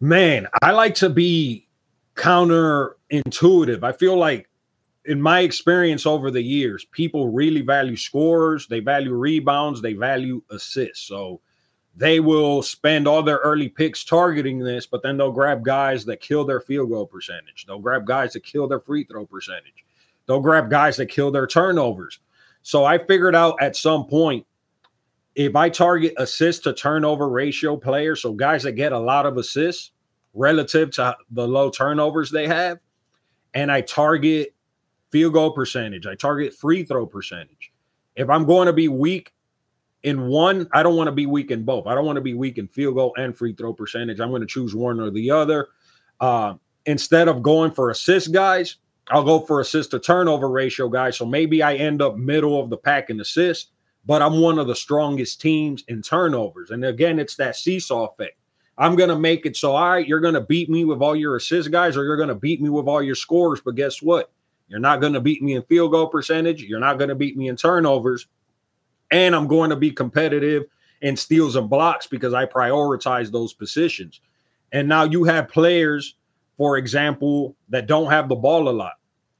Man, 0.00 0.46
I 0.62 0.70
like 0.72 0.94
to 0.96 1.08
be 1.08 1.68
counter 2.14 2.96
intuitive. 3.10 3.82
I 3.82 3.92
feel 3.92 4.16
like 4.16 4.48
in 5.04 5.20
my 5.20 5.40
experience 5.40 6.06
over 6.06 6.30
the 6.30 6.42
years, 6.42 6.84
people 6.84 7.28
really 7.28 7.62
value 7.62 7.96
scores, 7.96 8.66
they 8.66 8.80
value 8.80 9.14
rebounds, 9.14 9.82
they 9.82 9.94
value 9.94 10.42
assists. 10.50 11.06
So 11.06 11.40
they 11.96 12.20
will 12.20 12.62
spend 12.62 13.06
all 13.06 13.22
their 13.22 13.38
early 13.38 13.68
picks 13.68 14.04
targeting 14.04 14.58
this, 14.58 14.86
but 14.86 15.02
then 15.02 15.16
they'll 15.16 15.32
grab 15.32 15.64
guys 15.64 16.04
that 16.06 16.20
kill 16.20 16.44
their 16.44 16.60
field 16.60 16.90
goal 16.90 17.06
percentage. 17.06 17.66
They'll 17.66 17.80
grab 17.80 18.06
guys 18.06 18.32
that 18.32 18.44
kill 18.44 18.68
their 18.68 18.80
free 18.80 19.04
throw 19.04 19.26
percentage. 19.26 19.84
They'll 20.26 20.40
grab 20.40 20.70
guys 20.70 20.96
that 20.98 21.06
kill 21.06 21.30
their 21.30 21.46
turnovers. 21.46 22.20
So 22.62 22.84
I 22.84 22.98
figured 22.98 23.34
out 23.34 23.56
at 23.60 23.76
some 23.76 24.06
point 24.06 24.46
if 25.34 25.56
I 25.56 25.68
target 25.68 26.14
assist 26.18 26.64
to 26.64 26.72
turnover 26.72 27.28
ratio 27.28 27.76
players, 27.76 28.22
so 28.22 28.32
guys 28.32 28.62
that 28.62 28.72
get 28.72 28.92
a 28.92 28.98
lot 28.98 29.26
of 29.26 29.36
assists 29.36 29.90
relative 30.34 30.92
to 30.92 31.16
the 31.30 31.46
low 31.46 31.70
turnovers 31.70 32.30
they 32.30 32.46
have, 32.46 32.78
and 33.54 33.70
I 33.72 33.80
target 33.80 34.54
field 35.12 35.34
goal 35.34 35.52
percentage, 35.52 36.06
I 36.06 36.16
target 36.16 36.54
free 36.54 36.82
throw 36.82 37.06
percentage. 37.06 37.72
If 38.16 38.28
I'm 38.28 38.44
going 38.44 38.66
to 38.66 38.72
be 38.72 38.88
weak 38.88 39.32
in 40.02 40.26
one, 40.26 40.68
I 40.72 40.82
don't 40.82 40.96
want 40.96 41.08
to 41.08 41.12
be 41.12 41.26
weak 41.26 41.50
in 41.50 41.64
both. 41.64 41.86
I 41.86 41.94
don't 41.94 42.04
want 42.04 42.16
to 42.16 42.22
be 42.22 42.34
weak 42.34 42.58
in 42.58 42.66
field 42.66 42.96
goal 42.96 43.14
and 43.16 43.36
free 43.36 43.54
throw 43.54 43.72
percentage. 43.72 44.18
I'm 44.18 44.30
going 44.30 44.40
to 44.40 44.46
choose 44.46 44.74
one 44.74 44.98
or 44.98 45.10
the 45.10 45.30
other. 45.30 45.68
Uh, 46.18 46.54
instead 46.86 47.28
of 47.28 47.42
going 47.42 47.70
for 47.70 47.90
assist 47.90 48.32
guys, 48.32 48.76
I'll 49.08 49.24
go 49.24 49.40
for 49.40 49.60
assist 49.60 49.90
to 49.92 50.00
turnover 50.00 50.48
ratio 50.48 50.88
guys. 50.88 51.16
So 51.16 51.26
maybe 51.26 51.62
I 51.62 51.74
end 51.74 52.02
up 52.02 52.16
middle 52.16 52.58
of 52.60 52.70
the 52.70 52.76
pack 52.76 53.10
in 53.10 53.20
assist, 53.20 53.70
but 54.06 54.22
I'm 54.22 54.40
one 54.40 54.58
of 54.58 54.66
the 54.66 54.74
strongest 54.74 55.40
teams 55.40 55.84
in 55.88 56.02
turnovers. 56.02 56.70
And 56.70 56.84
again, 56.84 57.18
it's 57.18 57.36
that 57.36 57.56
seesaw 57.56 58.08
effect. 58.08 58.36
I'm 58.78 58.96
going 58.96 59.10
to 59.10 59.18
make 59.18 59.44
it 59.44 59.56
so, 59.56 59.76
all 59.76 59.90
right, 59.90 60.06
you're 60.06 60.20
going 60.20 60.34
to 60.34 60.40
beat 60.40 60.70
me 60.70 60.84
with 60.84 61.02
all 61.02 61.14
your 61.14 61.36
assist 61.36 61.70
guys, 61.70 61.96
or 61.96 62.04
you're 62.04 62.16
going 62.16 62.28
to 62.28 62.34
beat 62.34 62.60
me 62.60 62.70
with 62.70 62.86
all 62.86 63.02
your 63.02 63.14
scores. 63.14 63.60
But 63.60 63.74
guess 63.74 64.00
what? 64.00 64.32
You're 64.72 64.80
not 64.80 65.02
going 65.02 65.12
to 65.12 65.20
beat 65.20 65.42
me 65.42 65.54
in 65.54 65.62
field 65.64 65.90
goal 65.90 66.06
percentage. 66.06 66.62
You're 66.62 66.80
not 66.80 66.96
going 66.96 67.10
to 67.10 67.14
beat 67.14 67.36
me 67.36 67.48
in 67.48 67.56
turnovers. 67.56 68.26
And 69.10 69.36
I'm 69.36 69.46
going 69.46 69.68
to 69.68 69.76
be 69.76 69.90
competitive 69.90 70.64
in 71.02 71.14
steals 71.14 71.56
and 71.56 71.68
blocks 71.68 72.06
because 72.06 72.32
I 72.32 72.46
prioritize 72.46 73.30
those 73.30 73.52
positions. 73.52 74.22
And 74.72 74.88
now 74.88 75.04
you 75.04 75.24
have 75.24 75.50
players, 75.50 76.14
for 76.56 76.78
example, 76.78 77.54
that 77.68 77.86
don't 77.86 78.10
have 78.10 78.30
the 78.30 78.34
ball 78.34 78.66
a 78.66 78.72
lot 78.72 78.94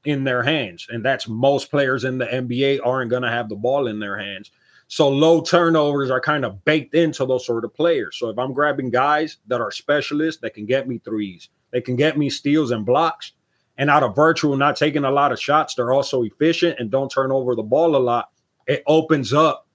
in 0.05 0.23
their 0.23 0.43
hands. 0.43 0.85
And 0.91 1.03
that's 1.03 1.27
most 1.27 1.71
players 1.71 2.03
in 2.03 2.19
the 2.19 2.27
NBA 2.27 2.81
aren't 2.85 3.09
going 3.09 3.23
to 3.23 3.31
have 3.31 3.49
the 3.49 3.55
ball 3.55 3.87
in 3.87 3.99
their 3.99 4.19
hands. 4.19 4.51
So 4.87 5.09
low 5.09 5.41
turnovers 5.41 6.11
are 6.11 6.21
kind 6.21 6.45
of 6.45 6.63
baked 6.63 6.93
into 6.93 7.25
those 7.25 7.43
sort 7.43 7.65
of 7.65 7.73
players. 7.73 8.17
So 8.19 8.29
if 8.29 8.37
I'm 8.37 8.53
grabbing 8.53 8.91
guys 8.91 9.37
that 9.47 9.61
are 9.61 9.71
specialists 9.71 10.41
that 10.41 10.53
can 10.53 10.67
get 10.67 10.87
me 10.87 10.99
threes, 10.99 11.49
they 11.71 11.81
can 11.81 11.95
get 11.95 12.19
me 12.19 12.29
steals 12.29 12.69
and 12.69 12.85
blocks, 12.85 13.31
and 13.77 13.89
out 13.89 14.03
of 14.03 14.15
virtual 14.15 14.55
not 14.55 14.75
taking 14.75 15.03
a 15.03 15.11
lot 15.11 15.31
of 15.31 15.39
shots, 15.39 15.75
they're 15.75 15.93
also 15.93 16.23
efficient 16.23 16.79
and 16.79 16.91
don't 16.91 17.09
turn 17.09 17.31
over 17.31 17.55
the 17.55 17.63
ball 17.63 17.95
a 17.95 17.97
lot. 17.97 18.29
It 18.67 18.83
opens 18.87 19.33
up 19.33 19.67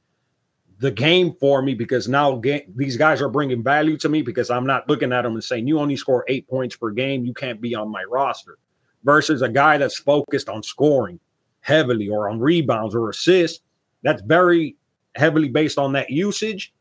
the 0.79 0.91
game 0.91 1.35
for 1.41 1.61
me 1.61 1.75
because 1.75 2.09
now 2.09 2.41
these 2.77 2.97
guys 2.97 3.21
are 3.21 3.29
bringing 3.29 3.63
value 3.63 3.97
to 3.99 4.09
me 4.09 4.23
because 4.23 4.51
I'm 4.51 4.67
not 4.67 4.89
looking 4.89 5.13
at 5.13 5.23
them 5.23 5.35
and 5.35 5.43
saying 5.43 5.67
you 5.67 5.81
only 5.81 5.97
score 5.97 6.25
eight 6.29 6.49
points 6.49 6.77
per 6.77 6.91
game, 6.91 7.25
you 7.25 7.35
can't 7.35 7.61
be 7.61 7.75
on 7.75 7.91
my 7.91 8.05
roster. 8.05 8.59
Versus 9.05 9.43
a 9.43 9.49
guy 9.49 9.79
that's 9.79 9.99
focused 9.99 10.49
on 10.49 10.63
scoring 10.63 11.21
heavily 11.61 12.09
or 12.09 12.29
on 12.29 12.41
rebounds 12.41 12.95
or 12.95 13.11
assists, 13.11 13.61
that's 14.03 14.23
very 14.23 14.77
heavily 15.15 15.49
based 15.49 15.79
on 15.79 15.93
that 15.93 16.11
usage. 16.11 16.73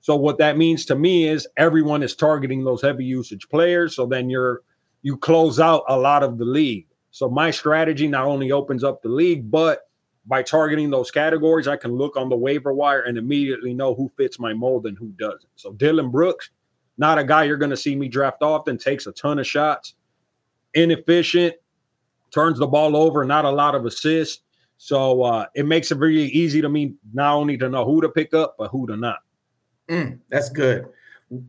So 0.00 0.16
what 0.16 0.38
that 0.38 0.56
means 0.56 0.84
to 0.86 0.94
me 0.94 1.26
is 1.26 1.48
everyone 1.56 2.02
is 2.02 2.14
targeting 2.14 2.64
those 2.64 2.82
heavy 2.82 3.04
usage 3.04 3.48
players. 3.48 3.96
So 3.96 4.06
then 4.06 4.30
you're 4.30 4.62
you 5.06 5.16
close 5.16 5.60
out 5.60 5.84
a 5.88 5.96
lot 5.96 6.24
of 6.24 6.36
the 6.36 6.44
league. 6.44 6.88
So 7.12 7.30
my 7.30 7.52
strategy 7.52 8.08
not 8.08 8.24
only 8.24 8.50
opens 8.50 8.82
up 8.82 9.02
the 9.02 9.08
league, 9.08 9.48
but 9.48 9.88
by 10.26 10.42
targeting 10.42 10.90
those 10.90 11.12
categories, 11.12 11.68
I 11.68 11.76
can 11.76 11.92
look 11.92 12.16
on 12.16 12.28
the 12.28 12.36
waiver 12.36 12.72
wire 12.72 13.02
and 13.02 13.16
immediately 13.16 13.72
know 13.72 13.94
who 13.94 14.10
fits 14.16 14.40
my 14.40 14.52
mold 14.52 14.84
and 14.84 14.98
who 14.98 15.10
doesn't. 15.10 15.46
So 15.54 15.74
Dillon 15.74 16.10
Brooks, 16.10 16.50
not 16.98 17.20
a 17.20 17.24
guy 17.24 17.44
you're 17.44 17.56
going 17.56 17.70
to 17.70 17.76
see 17.76 17.94
me 17.94 18.08
draft 18.08 18.42
often, 18.42 18.78
takes 18.78 19.06
a 19.06 19.12
ton 19.12 19.38
of 19.38 19.46
shots, 19.46 19.94
inefficient, 20.74 21.54
turns 22.32 22.58
the 22.58 22.66
ball 22.66 22.96
over, 22.96 23.24
not 23.24 23.44
a 23.44 23.50
lot 23.50 23.76
of 23.76 23.86
assists. 23.86 24.42
So 24.76 25.22
uh, 25.22 25.46
it 25.54 25.66
makes 25.66 25.92
it 25.92 25.98
really 25.98 26.26
easy 26.30 26.60
to 26.60 26.68
me 26.68 26.94
not 27.14 27.36
only 27.36 27.56
to 27.58 27.68
know 27.68 27.84
who 27.84 28.00
to 28.00 28.08
pick 28.08 28.34
up, 28.34 28.56
but 28.58 28.72
who 28.72 28.88
to 28.88 28.96
not. 28.96 29.20
Mm, 29.88 30.18
that's 30.30 30.48
good. 30.48 30.88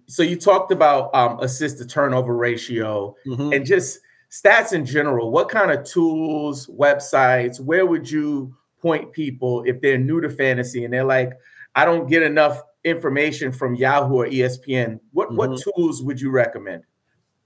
So 0.07 0.23
you 0.23 0.35
talked 0.35 0.71
about 0.71 1.13
um, 1.13 1.39
assist 1.39 1.77
to 1.79 1.85
turnover 1.85 2.35
ratio 2.35 3.15
mm-hmm. 3.25 3.53
and 3.53 3.65
just 3.65 3.99
stats 4.31 4.73
in 4.73 4.85
general. 4.85 5.31
What 5.31 5.49
kind 5.49 5.71
of 5.71 5.83
tools, 5.83 6.67
websites, 6.67 7.59
where 7.59 7.85
would 7.85 8.09
you 8.09 8.55
point 8.81 9.11
people 9.11 9.63
if 9.65 9.81
they're 9.81 9.97
new 9.97 10.21
to 10.21 10.29
fantasy 10.29 10.83
and 10.83 10.93
they're 10.93 11.03
like, 11.03 11.33
I 11.75 11.85
don't 11.85 12.09
get 12.09 12.23
enough 12.23 12.61
information 12.83 13.51
from 13.51 13.75
Yahoo 13.75 14.15
or 14.15 14.25
ESPN? 14.25 14.99
What 15.13 15.29
mm-hmm. 15.29 15.37
what 15.37 15.61
tools 15.61 16.01
would 16.03 16.19
you 16.19 16.31
recommend? 16.31 16.83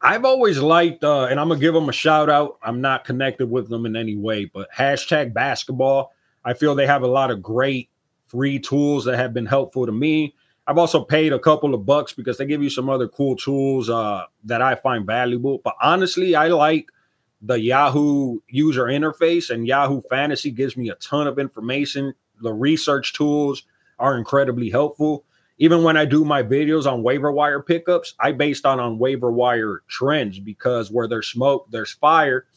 I've 0.04 0.26
always 0.26 0.58
liked, 0.58 1.04
uh, 1.04 1.26
and 1.26 1.40
I'm 1.40 1.50
gonna 1.50 1.60
give 1.60 1.76
them 1.76 1.90
a 1.90 1.94
shout 1.94 2.30
out. 2.30 2.58
I'm 2.64 2.82
not 2.82 3.04
connected 3.06 3.52
with 3.52 3.70
them 3.70 3.86
in 3.86 3.96
any 3.96 4.16
way, 4.16 4.46
but 4.46 4.72
hashtag 4.72 5.34
basketball. 5.34 6.14
I 6.44 6.54
feel 6.54 6.74
they 6.74 6.88
have 6.88 7.04
a 7.04 7.08
lot 7.08 7.30
of 7.30 7.44
great 7.44 7.90
free 8.26 8.58
tools 8.58 9.06
that 9.06 9.18
have 9.18 9.34
been 9.34 9.46
helpful 9.46 9.86
to 9.86 9.92
me. 9.92 10.34
I've 10.68 10.78
also 10.78 11.04
paid 11.04 11.34
a 11.34 11.40
couple 11.40 11.74
of 11.74 11.86
bucks 11.86 12.14
because 12.14 12.38
they 12.38 12.46
give 12.46 12.62
you 12.62 12.70
some 12.70 12.90
other 12.90 13.08
cool 13.08 13.36
tools 13.36 13.90
uh, 13.90 14.26
that 14.46 14.62
I 14.62 14.76
find 14.76 15.06
valuable. 15.06 15.60
But 15.64 15.76
honestly, 15.82 16.36
I 16.36 16.48
like 16.48 16.90
the 17.42 17.60
Yahoo 17.60 18.40
user 18.50 18.86
interface, 18.86 19.50
and 19.50 19.66
Yahoo 19.66 20.02
Fantasy 20.10 20.52
gives 20.52 20.78
me 20.78 20.90
a 20.90 20.96
ton 20.96 21.28
of 21.28 21.40
information. 21.40 22.14
The 22.42 22.54
research 22.54 23.14
tools 23.14 23.64
are 23.98 24.18
incredibly 24.18 24.70
helpful 24.70 25.26
even 25.62 25.84
when 25.84 25.96
I 25.96 26.06
do 26.06 26.26
my 26.26 26.42
videos 26.42 26.92
on 26.92 27.04
waiver 27.04 27.32
wire 27.32 27.62
pickups, 27.62 28.16
I 28.20 28.32
based 28.32 28.66
on 28.66 28.80
on 28.80 28.98
waiver 28.98 29.32
wire 29.32 29.84
trends 29.88 30.40
because 30.40 30.90
where 30.90 31.08
there's 31.08 31.28
smoke, 31.28 31.68
there's 31.70 31.92
fire. 31.92 32.48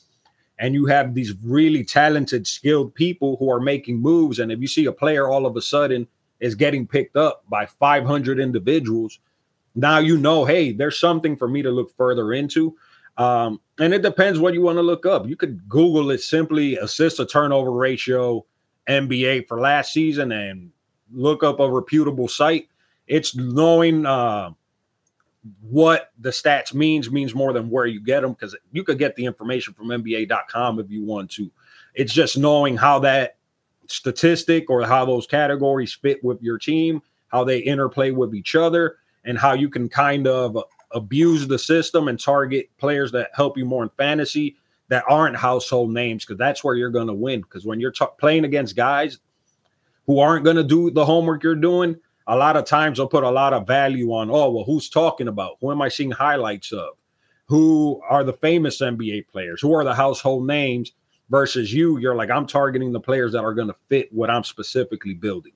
And 0.58 0.72
you 0.72 0.86
have 0.86 1.12
these 1.12 1.34
really 1.44 1.84
talented, 1.84 2.46
skilled 2.46 2.94
people 2.94 3.36
who 3.36 3.50
are 3.50 3.60
making 3.60 4.00
moves. 4.00 4.38
And 4.38 4.50
if 4.50 4.58
you 4.58 4.66
see 4.66 4.86
a 4.86 4.92
player 4.92 5.28
all 5.28 5.44
of 5.44 5.54
a 5.54 5.60
sudden 5.60 6.08
is 6.44 6.54
getting 6.54 6.86
picked 6.86 7.16
up 7.16 7.44
by 7.48 7.66
500 7.66 8.38
individuals, 8.38 9.18
now 9.74 9.98
you 9.98 10.16
know, 10.16 10.44
hey, 10.44 10.72
there's 10.72 11.00
something 11.00 11.36
for 11.36 11.48
me 11.48 11.62
to 11.62 11.70
look 11.70 11.96
further 11.96 12.32
into. 12.32 12.76
Um, 13.16 13.60
and 13.78 13.94
it 13.94 14.02
depends 14.02 14.38
what 14.38 14.54
you 14.54 14.62
want 14.62 14.76
to 14.76 14.82
look 14.82 15.06
up. 15.06 15.26
You 15.28 15.36
could 15.36 15.68
Google 15.68 16.10
it 16.10 16.20
simply 16.20 16.76
assist 16.76 17.16
to 17.16 17.26
turnover 17.26 17.72
ratio 17.72 18.44
NBA 18.88 19.46
for 19.46 19.60
last 19.60 19.92
season 19.92 20.32
and 20.32 20.70
look 21.12 21.42
up 21.42 21.60
a 21.60 21.70
reputable 21.70 22.28
site 22.28 22.68
it's 23.06 23.34
knowing 23.34 24.06
uh, 24.06 24.50
what 25.60 26.12
the 26.18 26.30
stats 26.30 26.72
means 26.72 27.10
means 27.10 27.34
more 27.34 27.52
than 27.52 27.68
where 27.68 27.86
you 27.86 28.00
get 28.00 28.22
them 28.22 28.32
because 28.32 28.56
you 28.72 28.82
could 28.82 28.98
get 28.98 29.14
the 29.16 29.24
information 29.24 29.74
from 29.74 29.88
NBA.com 29.88 30.78
if 30.78 30.90
you 30.90 31.04
want 31.04 31.30
to. 31.32 31.50
It's 31.94 32.12
just 32.12 32.38
knowing 32.38 32.76
how 32.76 32.98
that 33.00 33.36
statistic 33.88 34.70
or 34.70 34.84
how 34.84 35.04
those 35.04 35.26
categories 35.26 35.92
fit 35.92 36.22
with 36.24 36.42
your 36.42 36.58
team, 36.58 37.00
how 37.28 37.44
they 37.44 37.58
interplay 37.58 38.10
with 38.10 38.34
each 38.34 38.54
other, 38.54 38.96
and 39.24 39.38
how 39.38 39.52
you 39.52 39.68
can 39.68 39.88
kind 39.88 40.26
of 40.26 40.58
abuse 40.92 41.46
the 41.46 41.58
system 41.58 42.08
and 42.08 42.20
target 42.20 42.70
players 42.78 43.10
that 43.12 43.30
help 43.34 43.56
you 43.58 43.64
more 43.64 43.82
in 43.82 43.90
fantasy 43.96 44.56
that 44.88 45.04
aren't 45.08 45.36
household 45.36 45.92
names 45.92 46.24
because 46.24 46.38
that's 46.38 46.62
where 46.62 46.74
you're 46.74 46.90
going 46.90 47.06
to 47.06 47.14
win. 47.14 47.40
Because 47.40 47.64
when 47.64 47.80
you're 47.80 47.90
t- 47.90 48.04
playing 48.18 48.44
against 48.44 48.76
guys 48.76 49.18
who 50.06 50.18
aren't 50.18 50.44
going 50.44 50.56
to 50.56 50.64
do 50.64 50.90
the 50.90 51.04
homework 51.04 51.42
you're 51.42 51.54
doing, 51.54 51.96
a 52.26 52.36
lot 52.36 52.56
of 52.56 52.64
times 52.64 52.98
they'll 52.98 53.08
put 53.08 53.24
a 53.24 53.30
lot 53.30 53.52
of 53.52 53.66
value 53.66 54.12
on, 54.12 54.30
oh, 54.30 54.50
well, 54.50 54.64
who's 54.64 54.88
talking 54.88 55.28
about? 55.28 55.56
Who 55.60 55.70
am 55.70 55.82
I 55.82 55.88
seeing 55.88 56.10
highlights 56.10 56.72
of? 56.72 56.90
Who 57.46 58.00
are 58.08 58.24
the 58.24 58.32
famous 58.32 58.80
NBA 58.80 59.28
players? 59.28 59.60
Who 59.60 59.74
are 59.74 59.84
the 59.84 59.94
household 59.94 60.46
names? 60.46 60.92
Versus 61.30 61.72
you, 61.72 61.98
you're 61.98 62.14
like, 62.14 62.30
I'm 62.30 62.46
targeting 62.46 62.92
the 62.92 63.00
players 63.00 63.32
that 63.32 63.42
are 63.42 63.54
going 63.54 63.68
to 63.68 63.76
fit 63.88 64.12
what 64.12 64.30
I'm 64.30 64.44
specifically 64.44 65.14
building. 65.14 65.52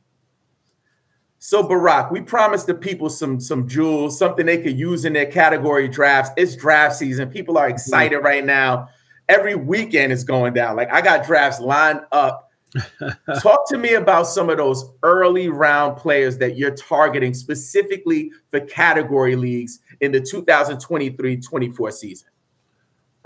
So 1.41 1.63
Barack, 1.63 2.11
we 2.11 2.21
promised 2.21 2.67
the 2.67 2.75
people 2.75 3.11
some 3.11 3.39
some 3.39 3.69
jewels, 3.69 4.19
something 4.19 4.47
they 4.47 4.61
could 4.61 4.79
use 4.79 5.05
in 5.05 5.13
their 5.13 5.27
category 5.27 5.87
drafts. 5.87 6.33
It's 6.37 6.57
draft 6.57 6.97
season. 6.97 7.31
People 7.31 7.59
are 7.59 7.67
mm-hmm. 7.67 7.75
excited 7.75 8.17
mm-hmm. 8.17 8.27
right 8.27 8.45
now. 8.45 8.89
Every 9.29 9.55
weekend 9.55 10.13
is 10.13 10.25
going 10.25 10.55
down. 10.55 10.75
Like 10.75 10.93
I 10.93 11.01
got 11.01 11.27
drafts 11.27 11.61
lined 11.61 12.01
up 12.13 12.49
Talk 13.41 13.69
to 13.69 13.79
me 13.79 13.95
about 13.95 14.27
some 14.27 14.51
of 14.51 14.59
those 14.59 14.91
early 15.03 15.49
round 15.49 15.97
players 15.97 16.39
that 16.39 16.57
you're 16.57 16.75
targeting 16.75 17.35
specifically 17.35 18.31
for 18.51 18.61
category 18.61 19.37
leagues 19.37 19.81
in 20.01 20.13
the 20.13 20.21
2023 20.21 21.41
24 21.41 21.91
season. 21.91 22.29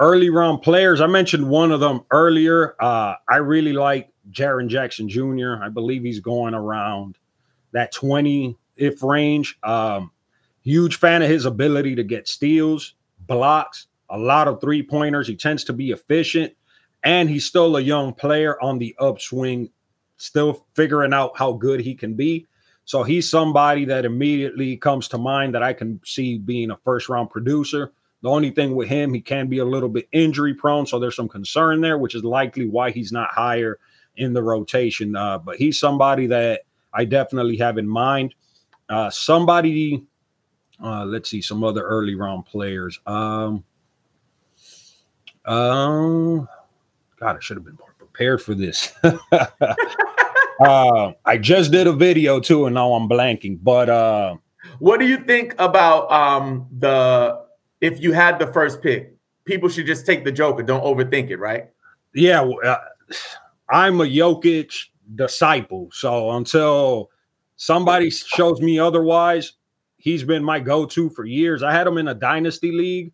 Early 0.03 0.31
round 0.31 0.63
players, 0.63 1.01
I 1.01 1.07
mentioned 1.07 1.49
one 1.49 1.71
of 1.71 1.79
them 1.79 2.01
earlier. 2.11 2.75
Uh, 2.83 3.15
I 3.29 3.37
really 3.37 3.73
like 3.73 4.11
Jaren 4.33 4.67
Jackson 4.67 5.09
Jr. 5.09 5.63
I 5.63 5.69
believe 5.69 6.03
he's 6.03 6.19
going 6.19 6.55
around 6.55 7.19
that 7.71 7.93
20 7.93 8.59
if 8.77 9.01
range. 9.05 9.57
Um, 9.63 10.11
huge 10.63 10.97
fan 10.97 11.23
of 11.23 11.31
his 11.31 11.47
ability 11.47 11.95
to 11.95 12.03
get 12.03 12.27
steals, 12.27 12.95
blocks, 13.29 13.87
a 14.11 14.19
lot 14.19 14.49
of 14.49 14.61
three 14.61 14.83
pointers. 14.83 15.29
He 15.29 15.37
tends 15.37 15.63
to 15.67 15.73
be 15.73 15.93
efficient, 15.93 16.53
and 17.05 17.31
he's 17.31 17.45
still 17.45 17.77
a 17.77 17.81
young 17.81 18.13
player 18.13 18.61
on 18.61 18.81
the 18.81 18.97
upswing, 18.99 19.71
still 20.17 20.67
figuring 20.75 21.13
out 21.13 21.39
how 21.39 21.53
good 21.53 21.79
he 21.79 21.95
can 21.95 22.15
be. 22.15 22.49
So 22.87 23.05
he's 23.05 23.31
somebody 23.31 23.85
that 23.85 24.05
immediately 24.05 24.77
comes 24.79 25.07
to 25.11 25.19
mind 25.19 25.55
that 25.55 25.63
I 25.63 25.73
can 25.73 26.01
see 26.05 26.39
being 26.39 26.73
a 26.73 26.77
first 26.79 27.09
round 27.09 27.31
producer. 27.31 27.93
The 28.23 28.31
only 28.31 28.51
thing 28.51 28.77
with 28.77 28.89
him, 28.89 29.13
he 29.13 29.21
can 29.21 29.49
be 29.49 29.59
a 29.59 29.65
little 29.65 29.89
bit 29.89 30.09
injury 30.13 30.55
prone. 30.55 30.87
So 30.87 30.99
there's 30.99 31.17
some 31.17 31.29
concern 31.29 31.81
there, 31.81 31.99
which 31.99 32.15
is 32.15 32.23
likely 32.23 32.69
why 32.69 32.91
he's 32.91 33.13
not 33.13 33.33
higher 33.33 33.79
in 34.17 34.33
the 34.33 34.43
rotation. 34.43 35.17
Uh, 35.17 35.39
but 35.39 35.57
he's 35.57 35.79
somebody 35.79 36.27
that 36.29 36.63
I 36.95 37.05
definitely 37.05 37.57
have 37.57 37.79
in 37.79 37.89
mind. 37.89 38.35
Uh, 38.89 39.11
somebody, 39.11 40.05
uh, 40.83 41.05
let's 41.05 41.31
see, 41.31 41.41
some 41.41 41.65
other 41.65 41.83
early 41.83 42.15
round 42.15 42.47
players. 42.47 43.01
Um, 43.07 43.65
um, 45.45 46.49
God, 47.19 47.37
I 47.37 47.41
should 47.41 47.57
have 47.57 47.65
been 47.65 47.79
more 47.79 47.95
prepared 47.99 48.41
for 48.41 48.55
this. 48.55 48.93
uh, 49.03 51.13
I 51.25 51.39
just 51.39 51.73
did 51.73 51.89
a 51.89 51.93
video 51.93 52.39
too, 52.39 52.67
and 52.67 52.75
now 52.75 52.93
I'm 52.93 53.09
blanking. 53.09 53.59
But 53.61 53.89
uh, 53.89 54.37
what 54.79 55.01
do 55.01 55.07
you 55.07 55.25
think 55.25 55.57
about 55.59 56.11
um, 56.13 56.69
the 56.79 57.43
if 57.83 58.01
you 58.01 58.13
had 58.13 58.39
the 58.39 58.47
first 58.47 58.81
pick? 58.81 59.15
People 59.45 59.69
should 59.69 59.87
just 59.87 60.07
take 60.07 60.25
the 60.25 60.33
Joker. 60.33 60.63
Don't 60.63 60.83
overthink 60.83 61.29
it, 61.29 61.37
right? 61.37 61.69
Yeah, 62.15 62.43
uh, 62.65 62.79
I'm 63.69 64.01
a 64.01 64.05
Jokic 64.05 64.87
disciple. 65.17 65.91
So 65.93 66.31
until 66.31 67.11
somebody 67.57 68.09
shows 68.09 68.63
me 68.63 68.79
otherwise, 68.79 69.53
he's 69.99 70.25
been 70.25 70.43
my 70.43 70.61
go-to 70.61 71.11
for 71.11 71.27
years. 71.27 71.63
I 71.63 71.73
had 71.73 71.87
him 71.87 71.99
in 71.99 72.09
a 72.09 72.15
dynasty 72.15 72.73
league. 72.73 73.13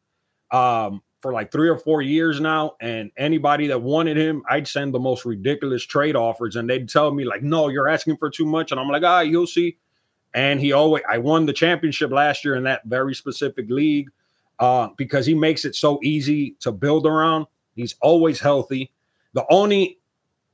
Um, 0.53 1.03
for 1.21 1.33
like 1.33 1.51
three 1.51 1.69
or 1.69 1.77
four 1.77 2.03
years 2.03 2.41
now. 2.41 2.77
And 2.81 3.11
anybody 3.17 3.67
that 3.69 3.83
wanted 3.83 4.17
him, 4.17 4.43
I'd 4.49 4.69
send 4.69 4.95
the 4.95 5.01
most 5.01 5.25
ridiculous 5.25 5.83
trade 5.83 6.17
offers, 6.17 6.57
and 6.57 6.71
they'd 6.71 6.89
tell 6.89 7.13
me 7.13 7.25
like, 7.25 7.43
"No, 7.43 7.69
you're 7.69 7.89
asking 7.89 8.19
for 8.19 8.31
too 8.31 8.47
much." 8.47 8.71
And 8.71 8.81
I'm 8.81 8.89
like, 8.89 9.03
"Ah, 9.03 9.21
you'll 9.21 9.47
see." 9.47 9.79
And 10.35 10.61
he 10.61 10.73
always, 10.73 11.03
I 11.09 11.19
won 11.19 11.47
the 11.47 11.53
championship 11.53 12.11
last 12.11 12.45
year 12.45 12.55
in 12.55 12.63
that 12.65 12.85
very 12.85 13.15
specific 13.15 13.67
league 13.69 14.11
uh, 14.59 14.88
because 14.97 15.27
he 15.27 15.35
makes 15.35 15.65
it 15.65 15.75
so 15.75 15.99
easy 16.03 16.57
to 16.61 16.73
build 16.73 17.07
around. 17.07 17.47
He's 17.75 17.95
always 18.00 18.41
healthy. 18.41 18.93
The 19.35 19.47
only 19.50 19.99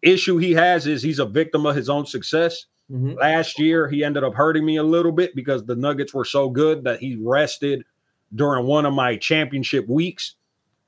issue 0.02 0.36
he 0.36 0.52
has 0.52 0.86
is 0.86 1.02
he's 1.02 1.18
a 1.18 1.26
victim 1.26 1.66
of 1.66 1.74
his 1.74 1.88
own 1.88 2.06
success. 2.06 2.66
Mm-hmm. 2.90 3.12
Last 3.18 3.58
year, 3.58 3.88
he 3.88 4.04
ended 4.04 4.24
up 4.24 4.34
hurting 4.34 4.64
me 4.64 4.76
a 4.76 4.82
little 4.82 5.12
bit 5.12 5.34
because 5.34 5.64
the 5.64 5.76
Nuggets 5.76 6.12
were 6.12 6.24
so 6.24 6.50
good 6.50 6.84
that 6.84 7.00
he 7.00 7.16
rested 7.16 7.82
during 8.34 8.66
one 8.66 8.84
of 8.84 8.92
my 8.92 9.16
championship 9.16 9.88
weeks 9.88 10.34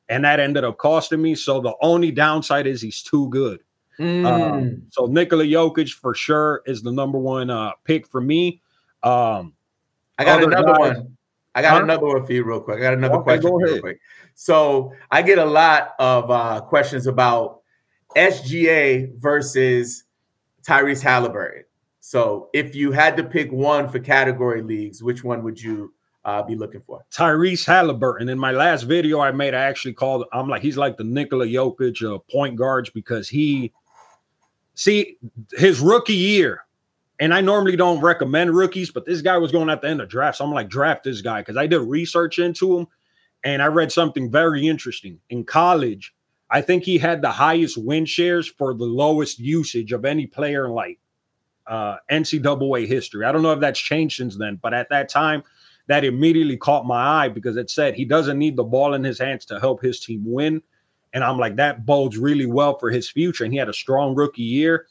and 0.08 0.24
that 0.24 0.40
ended 0.40 0.64
up 0.64 0.78
costing 0.78 1.22
me. 1.22 1.34
So 1.34 1.60
the 1.60 1.74
only 1.80 2.10
downside 2.10 2.66
is 2.66 2.80
he's 2.80 3.02
too 3.02 3.28
good. 3.30 3.60
Mm. 3.98 4.26
Um, 4.26 4.82
so 4.90 5.06
Nikola 5.06 5.44
Jokic 5.44 5.90
for 5.90 6.14
sure 6.14 6.62
is 6.66 6.82
the 6.82 6.92
number 6.92 7.18
one 7.18 7.50
uh, 7.50 7.72
pick 7.84 8.06
for 8.06 8.20
me. 8.20 8.60
Um, 9.02 9.54
I 10.18 10.24
got 10.24 10.42
another 10.42 10.74
guys, 10.74 10.78
one. 10.78 11.15
I 11.56 11.62
got 11.62 11.78
huh? 11.78 11.84
another 11.84 12.04
one 12.04 12.26
for 12.26 12.32
you, 12.34 12.44
real 12.44 12.60
quick. 12.60 12.78
I 12.78 12.82
got 12.82 12.92
another 12.92 13.14
okay, 13.14 13.38
question 13.38 13.54
real 13.54 13.80
quick. 13.80 13.98
So 14.34 14.92
I 15.10 15.22
get 15.22 15.38
a 15.38 15.44
lot 15.44 15.94
of 15.98 16.30
uh, 16.30 16.60
questions 16.60 17.06
about 17.06 17.62
SGA 18.14 19.18
versus 19.18 20.04
Tyrese 20.62 21.02
Halliburton. 21.02 21.64
So 22.00 22.50
if 22.52 22.74
you 22.74 22.92
had 22.92 23.16
to 23.16 23.24
pick 23.24 23.50
one 23.50 23.88
for 23.88 23.98
category 24.00 24.60
leagues, 24.60 25.02
which 25.02 25.24
one 25.24 25.42
would 25.44 25.58
you 25.58 25.94
uh, 26.26 26.42
be 26.42 26.56
looking 26.56 26.82
for? 26.86 27.06
Tyrese 27.10 27.64
Halliburton. 27.64 28.28
In 28.28 28.38
my 28.38 28.50
last 28.50 28.82
video 28.82 29.20
I 29.20 29.30
made, 29.30 29.54
I 29.54 29.62
actually 29.62 29.94
called. 29.94 30.26
I'm 30.34 30.50
like, 30.50 30.60
he's 30.60 30.76
like 30.76 30.98
the 30.98 31.04
Nikola 31.04 31.46
Jokic 31.46 32.02
of 32.02 32.28
point 32.28 32.56
guards 32.56 32.90
because 32.90 33.30
he, 33.30 33.72
see, 34.74 35.16
his 35.52 35.80
rookie 35.80 36.12
year, 36.12 36.65
and 37.18 37.32
I 37.32 37.40
normally 37.40 37.76
don't 37.76 38.00
recommend 38.00 38.54
rookies, 38.54 38.90
but 38.90 39.06
this 39.06 39.22
guy 39.22 39.38
was 39.38 39.52
going 39.52 39.70
at 39.70 39.80
the 39.80 39.88
end 39.88 40.00
of 40.00 40.08
draft, 40.08 40.38
so 40.38 40.44
I'm 40.44 40.52
like, 40.52 40.68
draft 40.68 41.04
this 41.04 41.22
guy 41.22 41.40
because 41.40 41.56
I 41.56 41.66
did 41.66 41.80
research 41.80 42.38
into 42.38 42.78
him, 42.78 42.86
and 43.44 43.62
I 43.62 43.66
read 43.66 43.92
something 43.92 44.30
very 44.30 44.66
interesting. 44.66 45.18
In 45.30 45.44
college, 45.44 46.14
I 46.50 46.60
think 46.60 46.84
he 46.84 46.98
had 46.98 47.22
the 47.22 47.30
highest 47.30 47.76
win 47.76 48.04
shares 48.04 48.46
for 48.46 48.74
the 48.74 48.84
lowest 48.84 49.38
usage 49.38 49.92
of 49.92 50.04
any 50.04 50.26
player 50.26 50.66
in 50.66 50.72
like 50.72 50.98
uh, 51.66 51.96
NCAA 52.10 52.86
history. 52.86 53.24
I 53.24 53.32
don't 53.32 53.42
know 53.42 53.52
if 53.52 53.60
that's 53.60 53.80
changed 53.80 54.16
since 54.16 54.36
then, 54.36 54.58
but 54.62 54.74
at 54.74 54.88
that 54.90 55.08
time 55.08 55.42
that 55.88 56.04
immediately 56.04 56.56
caught 56.56 56.86
my 56.86 57.24
eye 57.24 57.28
because 57.28 57.56
it 57.56 57.70
said 57.70 57.94
he 57.94 58.04
doesn't 58.04 58.38
need 58.38 58.56
the 58.56 58.64
ball 58.64 58.94
in 58.94 59.04
his 59.04 59.18
hands 59.18 59.44
to 59.46 59.60
help 59.60 59.82
his 59.82 60.00
team 60.00 60.22
win. 60.24 60.62
And 61.12 61.24
I'm 61.24 61.38
like, 61.38 61.56
that 61.56 61.86
bodes 61.86 62.18
really 62.18 62.46
well 62.46 62.78
for 62.78 62.90
his 62.90 63.08
future. 63.08 63.44
And 63.44 63.52
he 63.52 63.58
had 63.58 63.68
a 63.68 63.74
strong 63.74 64.14
rookie 64.14 64.42
year. 64.42 64.86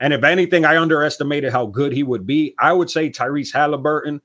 And 0.00 0.12
if 0.12 0.24
anything, 0.24 0.64
I 0.64 0.76
underestimated 0.76 1.52
how 1.52 1.66
good 1.66 1.92
he 1.92 2.02
would 2.02 2.26
be. 2.26 2.54
I 2.58 2.72
would 2.72 2.90
say 2.90 3.08
Tyrese 3.10 3.52
Halliburton, 3.52 4.20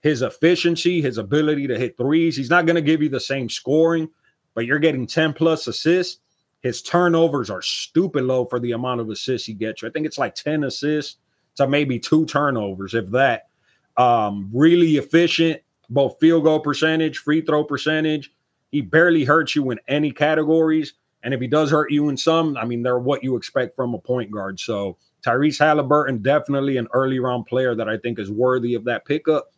his 0.00 0.22
efficiency, 0.22 1.02
his 1.02 1.18
ability 1.18 1.66
to 1.68 1.78
hit 1.78 1.96
threes, 1.96 2.36
he's 2.36 2.50
not 2.50 2.66
going 2.66 2.76
to 2.76 2.82
give 2.82 3.02
you 3.02 3.08
the 3.08 3.20
same 3.20 3.48
scoring, 3.48 4.08
but 4.54 4.64
you're 4.64 4.78
getting 4.78 5.06
10 5.06 5.34
plus 5.34 5.66
assists. 5.66 6.20
His 6.60 6.82
turnovers 6.82 7.50
are 7.50 7.62
stupid 7.62 8.24
low 8.24 8.44
for 8.46 8.60
the 8.60 8.72
amount 8.72 9.00
of 9.00 9.10
assists 9.10 9.46
he 9.46 9.54
gets 9.54 9.82
you. 9.82 9.88
I 9.88 9.90
think 9.90 10.06
it's 10.06 10.18
like 10.18 10.34
10 10.34 10.64
assists 10.64 11.18
to 11.56 11.68
maybe 11.68 11.98
two 11.98 12.24
turnovers, 12.26 12.94
if 12.94 13.10
that. 13.10 13.48
Um, 13.96 14.48
really 14.54 14.96
efficient, 14.96 15.60
both 15.90 16.18
field 16.18 16.44
goal 16.44 16.60
percentage, 16.60 17.18
free 17.18 17.42
throw 17.42 17.64
percentage. 17.64 18.32
He 18.70 18.80
barely 18.80 19.24
hurts 19.24 19.54
you 19.54 19.70
in 19.70 19.80
any 19.86 20.12
categories. 20.12 20.94
And 21.22 21.32
if 21.32 21.40
he 21.40 21.46
does 21.46 21.70
hurt 21.70 21.92
you 21.92 22.08
in 22.08 22.16
some, 22.16 22.56
I 22.56 22.64
mean, 22.64 22.82
they're 22.82 22.98
what 22.98 23.22
you 23.22 23.36
expect 23.36 23.76
from 23.76 23.94
a 23.94 23.98
point 23.98 24.30
guard. 24.30 24.58
So 24.58 24.96
Tyrese 25.24 25.58
Halliburton, 25.58 26.22
definitely 26.22 26.76
an 26.76 26.88
early 26.92 27.20
round 27.20 27.46
player 27.46 27.74
that 27.74 27.88
I 27.88 27.96
think 27.96 28.18
is 28.18 28.30
worthy 28.30 28.74
of 28.74 28.84
that 28.84 29.04
pickup. 29.04 29.52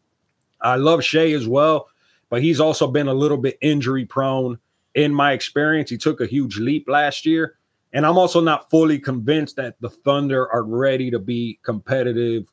I 0.60 0.76
love 0.76 1.02
Shai 1.02 1.32
as 1.32 1.48
well, 1.48 1.88
but 2.28 2.42
he's 2.42 2.60
also 2.60 2.86
been 2.86 3.08
a 3.08 3.14
little 3.14 3.38
bit 3.38 3.58
injury 3.60 4.04
prone 4.04 4.58
in 4.94 5.12
my 5.14 5.32
experience. 5.32 5.90
He 5.90 5.96
took 5.98 6.20
a 6.20 6.26
huge 6.26 6.58
leap 6.58 6.88
last 6.88 7.26
year. 7.26 7.56
And 7.92 8.04
I'm 8.04 8.18
also 8.18 8.40
not 8.40 8.70
fully 8.70 8.98
convinced 8.98 9.56
that 9.56 9.76
the 9.80 9.88
Thunder 9.88 10.50
are 10.52 10.64
ready 10.64 11.10
to 11.12 11.18
be 11.20 11.60
competitive 11.62 12.50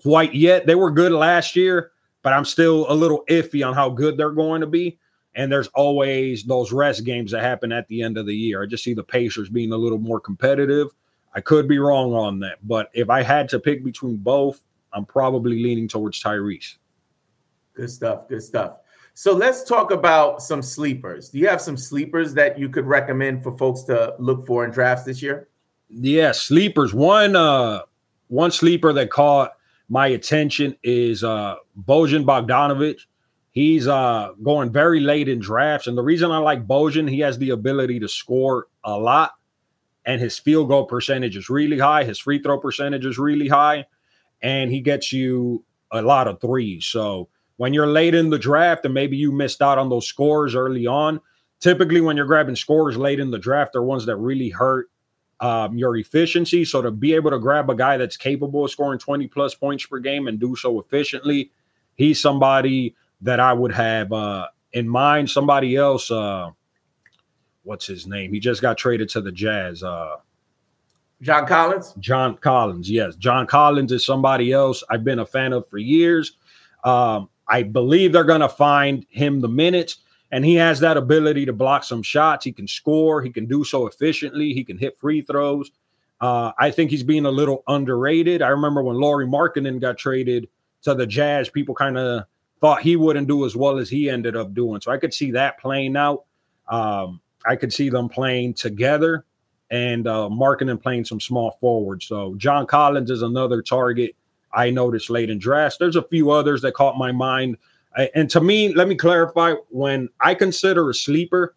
quite 0.00 0.34
yet. 0.34 0.66
They 0.66 0.74
were 0.74 0.90
good 0.90 1.12
last 1.12 1.54
year, 1.54 1.92
but 2.22 2.32
I'm 2.32 2.46
still 2.46 2.86
a 2.90 2.94
little 2.94 3.22
iffy 3.28 3.66
on 3.66 3.74
how 3.74 3.90
good 3.90 4.16
they're 4.16 4.30
going 4.30 4.62
to 4.62 4.66
be. 4.66 4.98
And 5.34 5.50
there's 5.50 5.68
always 5.68 6.44
those 6.44 6.72
rest 6.72 7.04
games 7.04 7.30
that 7.32 7.42
happen 7.42 7.72
at 7.72 7.88
the 7.88 8.02
end 8.02 8.18
of 8.18 8.26
the 8.26 8.36
year. 8.36 8.62
I 8.62 8.66
just 8.66 8.84
see 8.84 8.94
the 8.94 9.02
Pacers 9.02 9.48
being 9.48 9.72
a 9.72 9.76
little 9.76 9.98
more 9.98 10.20
competitive. 10.20 10.88
I 11.34 11.40
could 11.40 11.66
be 11.66 11.78
wrong 11.78 12.12
on 12.12 12.38
that, 12.40 12.58
but 12.62 12.90
if 12.92 13.08
I 13.08 13.22
had 13.22 13.48
to 13.50 13.58
pick 13.58 13.82
between 13.82 14.18
both, 14.18 14.60
I'm 14.92 15.06
probably 15.06 15.62
leaning 15.62 15.88
towards 15.88 16.22
Tyrese. 16.22 16.76
Good 17.74 17.90
stuff. 17.90 18.28
Good 18.28 18.42
stuff. 18.42 18.78
So 19.14 19.34
let's 19.34 19.62
talk 19.62 19.90
about 19.90 20.42
some 20.42 20.62
sleepers. 20.62 21.28
Do 21.28 21.38
you 21.38 21.48
have 21.48 21.60
some 21.60 21.76
sleepers 21.76 22.32
that 22.34 22.58
you 22.58 22.68
could 22.68 22.86
recommend 22.86 23.42
for 23.42 23.56
folks 23.56 23.82
to 23.84 24.14
look 24.18 24.46
for 24.46 24.64
in 24.64 24.70
drafts 24.70 25.04
this 25.04 25.22
year? 25.22 25.48
Yeah, 25.88 26.32
sleepers. 26.32 26.94
One 26.94 27.36
uh 27.36 27.82
one 28.28 28.50
sleeper 28.50 28.92
that 28.94 29.10
caught 29.10 29.52
my 29.88 30.08
attention 30.08 30.76
is 30.82 31.22
uh 31.22 31.56
Bojan 31.84 32.24
Bogdanovic. 32.24 33.00
He's 33.52 33.86
uh 33.86 34.32
going 34.42 34.72
very 34.72 35.00
late 35.00 35.28
in 35.28 35.38
drafts. 35.38 35.86
And 35.86 35.96
the 35.96 36.02
reason 36.02 36.30
I 36.30 36.38
like 36.38 36.66
Bojan, 36.66 37.08
he 37.08 37.20
has 37.20 37.38
the 37.38 37.50
ability 37.50 38.00
to 38.00 38.08
score 38.08 38.66
a 38.82 38.98
lot, 38.98 39.32
and 40.04 40.20
his 40.20 40.38
field 40.38 40.68
goal 40.68 40.86
percentage 40.86 41.36
is 41.36 41.48
really 41.48 41.78
high. 41.78 42.04
His 42.04 42.18
free 42.18 42.42
throw 42.42 42.58
percentage 42.58 43.04
is 43.04 43.18
really 43.18 43.48
high, 43.48 43.86
and 44.42 44.70
he 44.70 44.80
gets 44.80 45.12
you 45.12 45.64
a 45.90 46.02
lot 46.02 46.28
of 46.28 46.40
threes. 46.40 46.86
So 46.86 47.28
when 47.56 47.74
you're 47.74 47.86
late 47.86 48.14
in 48.14 48.30
the 48.30 48.38
draft 48.38 48.84
and 48.84 48.94
maybe 48.94 49.16
you 49.16 49.30
missed 49.30 49.62
out 49.62 49.78
on 49.78 49.90
those 49.90 50.06
scores 50.06 50.54
early 50.54 50.86
on, 50.86 51.20
typically 51.60 52.00
when 52.00 52.16
you're 52.16 52.26
grabbing 52.26 52.56
scores 52.56 52.96
late 52.96 53.20
in 53.20 53.30
the 53.30 53.38
draft, 53.38 53.72
they're 53.72 53.82
ones 53.82 54.06
that 54.06 54.16
really 54.16 54.48
hurt 54.48 54.90
um, 55.40 55.76
your 55.76 55.96
efficiency. 55.96 56.64
So 56.64 56.80
to 56.82 56.90
be 56.90 57.14
able 57.14 57.30
to 57.30 57.38
grab 57.38 57.68
a 57.68 57.74
guy 57.74 57.98
that's 57.98 58.16
capable 58.16 58.64
of 58.64 58.70
scoring 58.70 58.98
20 58.98 59.26
plus 59.28 59.54
points 59.54 59.84
per 59.86 59.98
game 59.98 60.26
and 60.26 60.40
do 60.40 60.56
so 60.56 60.80
efficiently, 60.80 61.50
he's 61.94 62.20
somebody 62.20 62.96
that 63.22 63.40
I 63.40 63.52
would 63.52 63.72
have 63.72 64.12
uh, 64.12 64.48
in 64.72 64.88
mind. 64.88 65.30
Somebody 65.30 65.76
else, 65.76 66.10
uh, 66.10 66.50
what's 67.62 67.86
his 67.86 68.06
name? 68.06 68.32
He 68.32 68.40
just 68.40 68.62
got 68.62 68.78
traded 68.78 69.08
to 69.10 69.20
the 69.20 69.32
Jazz. 69.32 69.82
Uh, 69.82 70.16
John 71.20 71.46
Collins? 71.46 71.94
John 72.00 72.36
Collins, 72.36 72.90
yes. 72.90 73.14
John 73.16 73.46
Collins 73.46 73.92
is 73.92 74.04
somebody 74.04 74.52
else 74.52 74.82
I've 74.90 75.04
been 75.04 75.20
a 75.20 75.26
fan 75.26 75.52
of 75.52 75.68
for 75.68 75.78
years. 75.78 76.36
Um, 76.84 77.28
I 77.48 77.62
believe 77.62 78.12
they're 78.12 78.24
going 78.24 78.40
to 78.40 78.48
find 78.48 79.06
him 79.08 79.40
the 79.40 79.48
minutes 79.48 79.98
and 80.32 80.46
he 80.46 80.54
has 80.54 80.80
that 80.80 80.96
ability 80.96 81.44
to 81.44 81.52
block 81.52 81.84
some 81.84 82.02
shots. 82.02 82.44
He 82.44 82.52
can 82.52 82.66
score. 82.66 83.22
He 83.22 83.30
can 83.30 83.46
do 83.46 83.62
so 83.64 83.86
efficiently. 83.86 84.54
He 84.54 84.64
can 84.64 84.78
hit 84.78 84.98
free 84.98 85.20
throws. 85.20 85.70
Uh, 86.22 86.52
I 86.58 86.70
think 86.70 86.90
he's 86.90 87.02
being 87.02 87.26
a 87.26 87.30
little 87.30 87.62
underrated. 87.68 88.40
I 88.40 88.48
remember 88.48 88.82
when 88.82 88.96
Lauri 88.96 89.26
Markkanen 89.26 89.80
got 89.80 89.98
traded 89.98 90.48
to 90.82 90.94
the 90.94 91.06
Jazz, 91.06 91.50
people 91.50 91.74
kind 91.74 91.98
of 91.98 92.24
thought 92.62 92.80
he 92.80 92.94
wouldn't 92.96 93.26
do 93.26 93.44
as 93.44 93.56
well 93.56 93.76
as 93.76 93.90
he 93.90 94.08
ended 94.08 94.36
up 94.36 94.54
doing. 94.54 94.80
So 94.80 94.92
I 94.92 94.96
could 94.96 95.12
see 95.12 95.32
that 95.32 95.58
playing 95.60 95.96
out. 95.96 96.24
Um, 96.68 97.20
I 97.44 97.56
could 97.56 97.72
see 97.72 97.90
them 97.90 98.08
playing 98.08 98.54
together 98.54 99.26
and 99.70 100.06
uh, 100.06 100.28
and 100.30 100.80
playing 100.80 101.04
some 101.04 101.20
small 101.20 101.58
forward. 101.60 102.02
So 102.04 102.34
John 102.36 102.66
Collins 102.66 103.10
is 103.10 103.22
another 103.22 103.62
target 103.62 104.14
I 104.54 104.70
noticed 104.70 105.10
late 105.10 105.28
in 105.28 105.38
drafts. 105.38 105.78
There's 105.78 105.96
a 105.96 106.02
few 106.02 106.30
others 106.30 106.62
that 106.62 106.74
caught 106.74 106.96
my 106.96 107.10
mind. 107.10 107.56
And 108.14 108.30
to 108.30 108.40
me, 108.40 108.72
let 108.74 108.86
me 108.86 108.94
clarify 108.94 109.54
when 109.68 110.08
I 110.20 110.34
consider 110.34 110.88
a 110.88 110.94
sleeper, 110.94 111.56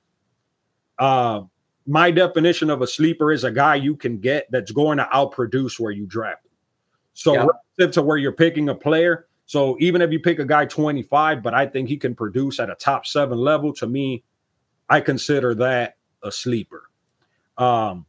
uh, 0.97 1.41
my 1.85 2.09
definition 2.09 2.69
of 2.69 2.81
a 2.81 2.87
sleeper 2.87 3.31
is 3.31 3.43
a 3.43 3.51
guy 3.51 3.75
you 3.75 3.95
can 3.95 4.17
get 4.17 4.47
that's 4.49 4.71
going 4.71 4.97
to 4.97 5.07
outproduce 5.13 5.79
where 5.79 5.91
you 5.91 6.05
draft. 6.07 6.47
So 7.13 7.33
yeah. 7.33 7.45
relative 7.77 7.93
to 7.93 8.01
where 8.01 8.17
you're 8.17 8.31
picking 8.31 8.69
a 8.69 8.75
player, 8.75 9.27
so 9.45 9.77
even 9.79 10.01
if 10.01 10.11
you 10.11 10.19
pick 10.19 10.39
a 10.39 10.45
guy 10.45 10.65
25, 10.65 11.43
but 11.43 11.53
I 11.53 11.67
think 11.67 11.87
he 11.87 11.97
can 11.97 12.15
produce 12.15 12.59
at 12.59 12.69
a 12.69 12.75
top 12.75 13.05
seven 13.05 13.37
level, 13.37 13.73
to 13.73 13.87
me, 13.87 14.23
I 14.89 15.01
consider 15.01 15.53
that 15.55 15.97
a 16.23 16.31
sleeper. 16.31 16.83
Um, 17.57 18.05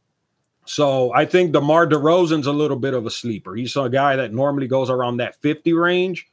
so 0.65 1.13
I 1.13 1.25
think 1.25 1.53
DeMar 1.53 1.87
DeRozan's 1.87 2.47
a 2.47 2.51
little 2.51 2.77
bit 2.77 2.93
of 2.93 3.05
a 3.05 3.11
sleeper. 3.11 3.55
He's 3.55 3.75
a 3.75 3.87
guy 3.87 4.15
that 4.15 4.33
normally 4.33 4.67
goes 4.67 4.89
around 4.89 5.17
that 5.17 5.39
50 5.41 5.73
range, 5.73 6.27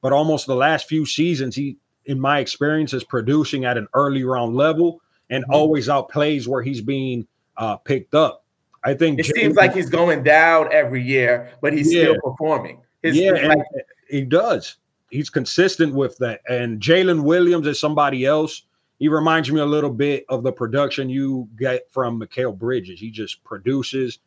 but 0.00 0.12
almost 0.12 0.46
the 0.46 0.56
last 0.56 0.88
few 0.88 1.06
seasons, 1.06 1.54
he, 1.54 1.76
in 2.06 2.18
my 2.18 2.40
experience, 2.40 2.94
is 2.94 3.04
producing 3.04 3.64
at 3.64 3.76
an 3.76 3.86
early 3.94 4.24
round 4.24 4.56
level 4.56 5.00
and 5.30 5.44
mm-hmm. 5.44 5.52
always 5.52 5.88
outplays 5.88 6.48
where 6.48 6.62
he's 6.62 6.80
being 6.80 7.26
uh, 7.58 7.76
picked 7.76 8.14
up. 8.14 8.44
I 8.82 8.94
think 8.94 9.18
it 9.18 9.26
seems 9.26 9.56
like 9.56 9.74
he's 9.74 9.90
going 9.90 10.22
down 10.22 10.72
every 10.72 11.02
year, 11.02 11.52
but 11.60 11.72
he's 11.72 11.92
yeah. 11.92 12.02
still 12.02 12.20
performing. 12.22 12.80
His, 13.02 13.16
yeah, 13.16 13.36
his 13.36 13.48
like- 13.48 13.66
he 14.08 14.22
does. 14.22 14.76
He's 15.10 15.30
consistent 15.30 15.94
with 15.94 16.18
that. 16.18 16.40
And 16.48 16.80
Jalen 16.80 17.22
Williams 17.22 17.66
is 17.66 17.78
somebody 17.78 18.26
else 18.26 18.62
he 18.98 19.08
reminds 19.08 19.50
me 19.50 19.60
a 19.60 19.66
little 19.66 19.90
bit 19.90 20.24
of 20.28 20.42
the 20.42 20.52
production 20.52 21.10
you 21.10 21.48
get 21.58 21.90
from 21.90 22.20
Mikal 22.20 22.56
Bridges. 22.56 22.98
He 22.98 23.10
just 23.10 23.44
produces 23.44 24.20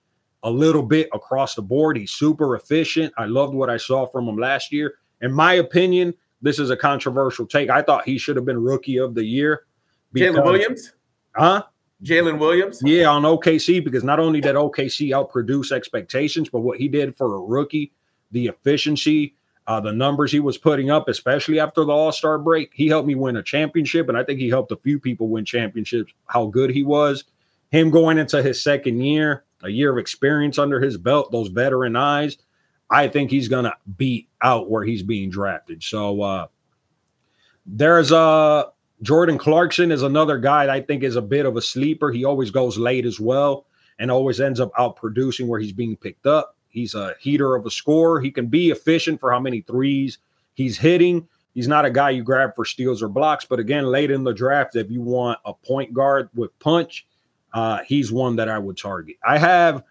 a 0.43 0.49
little 0.49 0.83
bit 0.83 1.09
across 1.13 1.55
the 1.55 1.61
board. 1.61 1.97
He's 1.97 2.11
super 2.11 2.55
efficient. 2.55 3.11
I 3.17 3.25
loved 3.25 3.53
what 3.53 3.69
I 3.69 3.77
saw 3.77 4.05
from 4.05 4.27
him 4.27 4.37
last 4.37 4.71
year. 4.71 4.95
In 5.21 5.33
my 5.33 5.53
opinion, 5.53 6.13
this 6.41 6.59
is 6.59 6.69
a 6.69 6.77
controversial 6.77 7.45
take. 7.45 7.69
I 7.69 7.81
thought 7.81 8.05
he 8.05 8.17
should 8.17 8.35
have 8.35 8.45
been 8.45 8.61
rookie 8.61 8.97
of 8.97 9.15
the 9.15 9.23
year. 9.23 9.63
Jalen 10.15 10.45
Williams? 10.45 10.93
Huh? 11.35 11.63
Jalen 12.03 12.39
Williams? 12.39 12.79
Yeah, 12.83 13.07
on 13.07 13.23
OKC, 13.23 13.83
because 13.83 14.03
not 14.03 14.19
only 14.19 14.39
did 14.39 14.55
OKC 14.55 15.09
outproduce 15.09 15.71
expectations, 15.71 16.47
but 16.47 16.59
what 16.59 16.77
he 16.77 16.87
did 16.87 17.17
for 17.17 17.35
a 17.35 17.39
rookie, 17.39 17.91
the 18.31 18.47
efficiency, 18.47 19.35
uh, 19.69 19.79
the 19.79 19.93
numbers 19.93 20.31
he 20.31 20.39
was 20.39 20.57
putting 20.57 20.89
up, 20.89 21.07
especially 21.07 21.59
after 21.59 21.85
the 21.85 21.91
All 21.91 22.11
Star 22.11 22.39
break, 22.39 22.71
he 22.73 22.87
helped 22.87 23.07
me 23.07 23.13
win 23.13 23.35
a 23.35 23.43
championship, 23.43 24.09
and 24.09 24.17
I 24.17 24.23
think 24.23 24.39
he 24.39 24.49
helped 24.49 24.71
a 24.71 24.77
few 24.77 24.99
people 24.99 25.27
win 25.27 25.45
championships. 25.45 26.11
How 26.25 26.47
good 26.47 26.71
he 26.71 26.81
was, 26.81 27.25
him 27.69 27.91
going 27.91 28.17
into 28.17 28.41
his 28.41 28.59
second 28.63 28.99
year, 28.99 29.43
a 29.61 29.69
year 29.69 29.91
of 29.91 29.99
experience 29.99 30.57
under 30.57 30.79
his 30.79 30.97
belt, 30.97 31.31
those 31.31 31.49
veteran 31.49 31.95
eyes. 31.95 32.35
I 32.89 33.09
think 33.09 33.29
he's 33.29 33.47
gonna 33.47 33.75
beat 33.95 34.27
out 34.41 34.71
where 34.71 34.83
he's 34.83 35.03
being 35.03 35.29
drafted. 35.29 35.83
So 35.83 36.19
uh, 36.23 36.47
there's 37.67 38.11
a 38.11 38.17
uh, 38.17 38.63
Jordan 39.03 39.37
Clarkson 39.37 39.91
is 39.91 40.01
another 40.01 40.39
guy 40.39 40.73
I 40.73 40.81
think 40.81 41.03
is 41.03 41.15
a 41.15 41.21
bit 41.21 41.45
of 41.45 41.57
a 41.57 41.61
sleeper. 41.61 42.11
He 42.11 42.25
always 42.25 42.49
goes 42.49 42.79
late 42.79 43.05
as 43.05 43.19
well 43.19 43.67
and 43.99 44.09
always 44.09 44.41
ends 44.41 44.59
up 44.59 44.71
out 44.79 44.95
producing 44.95 45.47
where 45.47 45.59
he's 45.59 45.73
being 45.73 45.95
picked 45.95 46.25
up. 46.25 46.55
He's 46.69 46.95
a 46.95 47.15
heater 47.19 47.55
of 47.55 47.65
a 47.65 47.71
score. 47.71 48.21
He 48.21 48.31
can 48.31 48.47
be 48.47 48.69
efficient 48.69 49.19
for 49.19 49.31
how 49.31 49.39
many 49.39 49.61
threes 49.61 50.19
he's 50.53 50.77
hitting. 50.77 51.27
He's 51.53 51.67
not 51.67 51.85
a 51.85 51.89
guy 51.89 52.11
you 52.11 52.23
grab 52.23 52.55
for 52.55 52.63
steals 52.63 53.01
or 53.01 53.09
blocks, 53.09 53.45
but 53.45 53.59
again, 53.59 53.85
late 53.85 54.11
in 54.11 54.23
the 54.23 54.33
draft, 54.33 54.75
if 54.75 54.89
you 54.89 55.01
want 55.01 55.39
a 55.45 55.53
point 55.53 55.93
guard 55.93 56.29
with 56.35 56.57
punch, 56.59 57.07
uh, 57.53 57.79
he's 57.85 58.11
one 58.11 58.35
that 58.35 58.47
I 58.47 58.59
would 58.59 58.77
target. 58.77 59.17
I 59.27 59.37
have, 59.39 59.83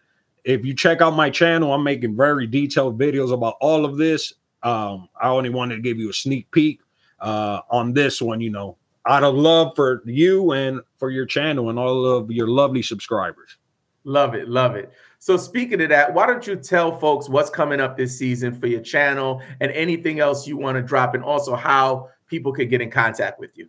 if 0.45 0.65
you 0.65 0.75
check 0.75 1.03
out 1.03 1.15
my 1.15 1.31
channel, 1.31 1.73
I'm 1.73 1.83
making 1.83 2.17
very 2.17 2.47
detailed 2.47 2.99
videos 2.99 3.33
about 3.33 3.57
all 3.61 3.85
of 3.85 3.97
this. 3.97 4.33
Um, 4.63 5.09
I 5.21 5.29
only 5.29 5.51
wanted 5.51 5.77
to 5.77 5.83
give 5.83 5.99
you 5.99 6.11
a 6.11 6.15
sneak 6.15 6.51
peek 6.53 6.81
uh, 7.21 7.61
on 7.71 7.93
this 7.93 8.23
one, 8.23 8.41
you 8.41 8.51
know, 8.51 8.77
out 9.07 9.25
of 9.25 9.35
love 9.35 9.73
for 9.75 10.03
you 10.05 10.53
and 10.53 10.81
for 10.97 11.11
your 11.11 11.27
channel 11.27 11.71
and 11.71 11.79
all 11.79 12.07
of 12.07 12.31
your 12.31 12.47
lovely 12.47 12.83
subscribers. 12.83 13.57
Love 14.05 14.35
it, 14.35 14.49
love 14.49 14.75
it. 14.77 14.93
So 15.19 15.37
speaking 15.37 15.83
of 15.83 15.89
that, 15.91 16.15
why 16.15 16.27
don't 16.27 16.47
you 16.47 16.57
tell 16.57 16.99
folks 16.99 17.29
what's 17.29 17.51
coming 17.51 17.81
up 17.81 17.97
this 17.97 18.17
season 18.17 18.59
for 18.59 18.67
your 18.67 18.81
channel 18.81 19.43
and 19.61 19.71
anything 19.73 20.21
else 20.21 20.47
you 20.47 20.57
want 20.57 20.77
to 20.77 20.83
drop, 20.83 21.15
and 21.15 21.25
also 21.25 21.55
how 21.55 22.09
people 22.27 22.53
could 22.53 22.71
get 22.71 22.81
in 22.81 22.91
contact 22.91 23.41
with 23.41 23.51
you? 23.55 23.69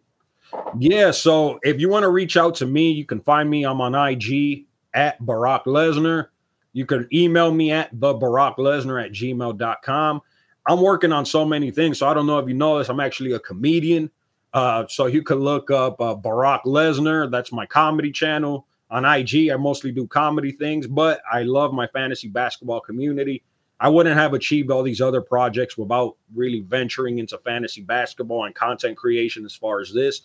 Yeah, 0.78 1.12
so 1.12 1.60
if 1.64 1.80
you 1.80 1.90
want 1.90 2.04
to 2.04 2.10
reach 2.10 2.38
out 2.38 2.56
to 2.56 2.66
me, 2.66 2.92
you 2.92 3.06
can 3.06 3.20
find 3.20 3.50
me. 3.50 3.66
I'm 3.66 3.82
on 3.82 3.96
IG 3.96 4.66
at 4.94 5.22
Barack 5.22 5.66
Lesnar. 5.66 6.28
You 6.74 6.86
can 6.86 7.08
email 7.12 7.52
me 7.52 7.72
at 7.72 7.90
the 7.92 8.14
Barack 8.14 8.58
Lesnar 8.58 9.04
at 9.04 9.12
gmail.com. 9.12 10.22
I'm 10.68 10.82
working 10.82 11.12
on 11.12 11.26
so 11.26 11.44
many 11.46 11.72
things. 11.72 12.00
So 12.00 12.08
I 12.08 12.14
don't 12.14 12.28
know 12.28 12.38
if 12.40 12.48
you 12.48 12.54
know 12.54 12.78
this. 12.78 12.90
I'm 12.90 13.00
actually 13.00 13.34
a 13.34 13.40
comedian. 13.40 14.12
Uh, 14.54 14.86
so 14.88 15.08
you 15.08 15.24
can 15.24 15.40
look 15.40 15.70
up 15.72 16.00
uh, 16.00 16.16
Barack 16.16 16.64
Lesnar. 16.64 17.30
That's 17.30 17.52
my 17.52 17.66
comedy 17.66 18.12
channel 18.12 18.68
on 18.90 19.06
IG. 19.06 19.50
I 19.50 19.56
mostly 19.58 19.92
do 19.92 20.08
comedy 20.08 20.52
things, 20.52 20.88
but 20.88 21.22
I 21.32 21.44
love 21.44 21.74
my 21.74 21.88
fantasy 21.88 22.28
basketball 22.28 22.82
community. 22.82 23.44
I 23.80 23.88
wouldn't 23.88 24.16
have 24.16 24.34
achieved 24.34 24.72
all 24.72 24.84
these 24.84 25.00
other 25.00 25.22
projects 25.22 25.78
without 25.78 26.18
really 26.36 26.62
venturing 26.62 27.20
into 27.20 27.38
fantasy 27.40 27.82
basketball 27.82 28.46
and 28.46 28.54
content 28.54 28.98
creation 28.98 29.46
as 29.46 29.56
far 29.56 29.80
as 29.80 29.94
this. 29.94 30.24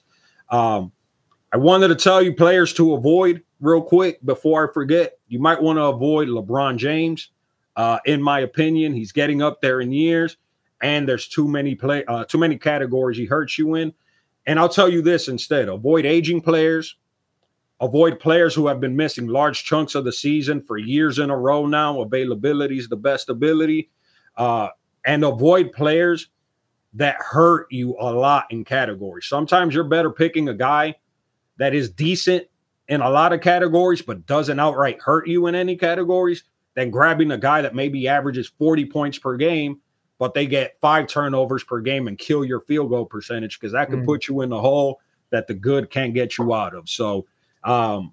Um, 0.51 0.93
I 1.53 1.57
wanted 1.57 1.89
to 1.89 1.95
tell 1.95 2.21
you 2.21 2.35
players 2.35 2.73
to 2.75 2.95
avoid 2.95 3.43
real 3.61 3.81
quick 3.81 4.25
before 4.25 4.69
I 4.69 4.73
forget. 4.73 5.19
You 5.29 5.39
might 5.39 5.63
want 5.63 5.79
to 5.79 5.85
avoid 5.85 6.29
LeBron 6.29 6.79
James. 6.79 7.31
Uh, 7.77 7.99
in 8.07 8.21
my 8.21 8.41
opinion, 8.41 8.93
he's 8.93 9.13
getting 9.13 9.41
up 9.41 9.61
there 9.61 9.81
in 9.81 9.93
years, 9.93 10.37
and 10.83 11.09
there's 11.09 11.29
too 11.29 11.47
many 11.47 11.75
play 11.77 12.05
uh, 12.07 12.25
too 12.25 12.39
many 12.39 12.59
categories 12.59 13.17
he 13.17 13.25
hurts 13.25 13.57
you 13.57 13.75
in. 13.75 13.93
And 14.47 14.59
I'll 14.59 14.69
tell 14.69 14.89
you 14.89 15.01
this 15.01 15.29
instead: 15.29 15.69
avoid 15.69 16.07
aging 16.07 16.41
players, 16.41 16.97
Avoid 17.81 18.21
players 18.21 18.55
who 18.55 18.67
have 18.69 18.81
been 18.81 18.97
missing 18.97 19.27
large 19.27 19.65
chunks 19.65 19.95
of 19.95 20.05
the 20.05 20.13
season 20.13 20.63
for 20.63 20.79
years 20.79 21.19
in 21.19 21.31
a 21.31 21.37
row 21.37 21.67
now. 21.67 22.01
Availability 22.01 22.79
is 22.79 22.89
the 22.89 22.97
best 22.97 23.29
ability. 23.29 23.91
Uh, 24.37 24.69
and 25.05 25.25
avoid 25.25 25.73
players 25.73 26.29
that 26.95 27.17
hurt 27.19 27.67
you 27.71 27.97
a 27.99 28.13
lot 28.13 28.47
in 28.51 28.65
categories. 28.65 29.27
Sometimes 29.27 29.75
you're 29.75 29.85
better 29.85 30.11
picking 30.11 30.49
a 30.49 30.55
guy 30.55 30.95
that 31.59 31.75
is 31.75 31.91
decent 31.91 32.47
in 32.89 33.01
a 33.01 33.11
lot 33.11 33.33
of 33.33 33.41
categories, 33.41 34.03
but 34.03 34.27
doesn't 34.27 34.61
outright 34.61 35.01
hurt 35.01 35.27
you 35.27 35.47
in 35.47 35.55
any 35.55 35.77
categories 35.77 36.45
than 36.75 36.91
grabbing 36.91 37.31
a 37.33 37.39
guy 37.39 37.63
that 37.63 37.75
maybe 37.75 38.09
averages 38.09 38.53
40 38.59 38.87
points 38.87 39.19
per 39.19 39.37
game, 39.37 39.81
but 40.19 40.35
they 40.35 40.47
get 40.47 40.79
five 40.81 41.07
turnovers 41.07 41.65
per 41.65 41.81
game 41.81 42.09
and 42.09 42.19
kill 42.19 42.45
your 42.45 42.61
field 42.61 42.91
goal 42.91 43.07
percentage 43.07 43.59
because 43.59 43.73
that 43.73 43.91
could 43.91 44.01
mm. 44.01 44.07
put 44.07 44.29
you 44.29 44.41
in 44.43 44.49
the 44.49 44.61
hole 44.61 45.01
that 45.31 45.47
the 45.47 45.55
good 45.55 45.91
can't 45.91 46.15
get 46.15 46.39
you 46.39 46.55
out 46.55 46.75
of. 46.75 46.89
So 46.89 47.27
um, 47.65 48.13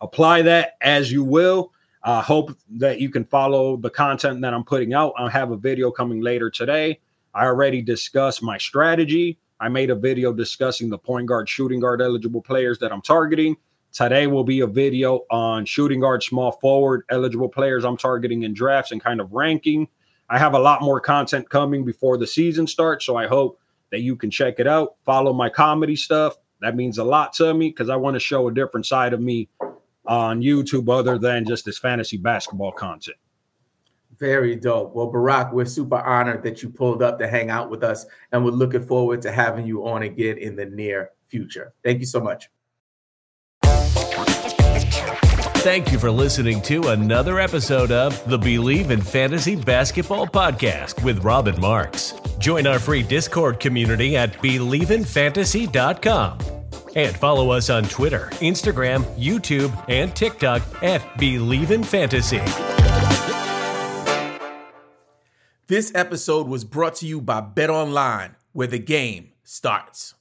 apply 0.00 0.42
that 0.42 0.76
as 0.80 1.10
you 1.12 1.24
will. 1.24 1.72
I 2.02 2.22
hope 2.22 2.56
that 2.78 3.00
you 3.00 3.10
can 3.10 3.24
follow 3.24 3.76
the 3.76 3.90
content 3.90 4.40
that 4.40 4.54
I'm 4.54 4.64
putting 4.64 4.94
out. 4.94 5.12
I 5.18 5.28
have 5.30 5.50
a 5.50 5.56
video 5.56 5.90
coming 5.90 6.20
later 6.22 6.50
today. 6.50 6.98
I 7.34 7.44
already 7.44 7.82
discussed 7.82 8.42
my 8.42 8.56
strategy. 8.58 9.38
I 9.60 9.68
made 9.68 9.90
a 9.90 9.94
video 9.94 10.32
discussing 10.32 10.88
the 10.88 10.98
point 10.98 11.26
guard, 11.26 11.48
shooting 11.48 11.80
guard 11.80 12.00
eligible 12.00 12.40
players 12.40 12.78
that 12.78 12.92
I'm 12.92 13.02
targeting. 13.02 13.56
Today 13.92 14.26
will 14.26 14.44
be 14.44 14.60
a 14.60 14.66
video 14.66 15.26
on 15.30 15.66
shooting 15.66 16.00
guard, 16.00 16.22
small 16.22 16.52
forward 16.52 17.02
eligible 17.10 17.48
players 17.48 17.84
I'm 17.84 17.96
targeting 17.96 18.44
in 18.44 18.54
drafts 18.54 18.92
and 18.92 19.02
kind 19.02 19.20
of 19.20 19.32
ranking. 19.32 19.88
I 20.30 20.38
have 20.38 20.54
a 20.54 20.58
lot 20.58 20.80
more 20.80 21.00
content 21.00 21.50
coming 21.50 21.84
before 21.84 22.16
the 22.16 22.26
season 22.26 22.66
starts, 22.66 23.04
so 23.04 23.16
I 23.16 23.26
hope 23.26 23.58
that 23.90 24.00
you 24.00 24.16
can 24.16 24.30
check 24.30 24.60
it 24.60 24.66
out. 24.66 24.94
Follow 25.04 25.32
my 25.32 25.50
comedy 25.50 25.96
stuff. 25.96 26.36
That 26.60 26.76
means 26.76 26.98
a 26.98 27.04
lot 27.04 27.32
to 27.34 27.54
me 27.54 27.68
because 27.68 27.88
I 27.88 27.96
want 27.96 28.14
to 28.14 28.20
show 28.20 28.48
a 28.48 28.54
different 28.54 28.86
side 28.86 29.12
of 29.12 29.20
me 29.20 29.48
on 30.06 30.40
YouTube 30.42 30.88
other 30.92 31.18
than 31.18 31.44
just 31.44 31.64
this 31.64 31.78
fantasy 31.78 32.16
basketball 32.16 32.72
content. 32.72 33.16
Very 34.18 34.54
dope. 34.56 34.94
Well, 34.94 35.10
Barack, 35.10 35.52
we're 35.52 35.64
super 35.64 36.00
honored 36.00 36.42
that 36.42 36.62
you 36.62 36.68
pulled 36.68 37.02
up 37.02 37.18
to 37.20 37.28
hang 37.28 37.48
out 37.48 37.70
with 37.70 37.82
us, 37.82 38.04
and 38.32 38.44
we're 38.44 38.50
looking 38.50 38.84
forward 38.84 39.22
to 39.22 39.32
having 39.32 39.66
you 39.66 39.86
on 39.86 40.02
again 40.02 40.36
in 40.36 40.56
the 40.56 40.66
near 40.66 41.12
future. 41.28 41.72
Thank 41.82 42.00
you 42.00 42.06
so 42.06 42.20
much. 42.20 42.50
Thank 45.60 45.92
you 45.92 45.98
for 45.98 46.10
listening 46.10 46.62
to 46.62 46.88
another 46.88 47.38
episode 47.38 47.92
of 47.92 48.26
the 48.26 48.38
Bleav 48.38 48.88
in 48.88 49.02
Fantasy 49.02 49.56
Basketball 49.56 50.26
podcast 50.26 51.04
with 51.04 51.22
Robbin 51.22 51.60
Marx. 51.60 52.14
Join 52.38 52.66
our 52.66 52.78
free 52.78 53.02
Discord 53.02 53.60
community 53.60 54.16
at 54.16 54.32
bleavinfantasy.com 54.40 56.38
and 56.96 57.14
follow 57.14 57.50
us 57.50 57.68
on 57.68 57.84
Twitter, 57.84 58.30
Instagram, 58.40 59.04
YouTube, 59.18 59.70
and 59.86 60.16
TikTok 60.16 60.62
at 60.82 61.02
Bleav 61.18 61.70
in 61.70 61.84
Fantasy. 61.84 62.40
This 65.66 65.94
episode 65.94 66.48
was 66.48 66.64
brought 66.64 66.94
to 66.96 67.06
you 67.06 67.20
by 67.20 67.42
Bet 67.42 67.68
Online, 67.68 68.34
where 68.52 68.66
the 68.66 68.78
game 68.78 69.32
starts. 69.44 70.14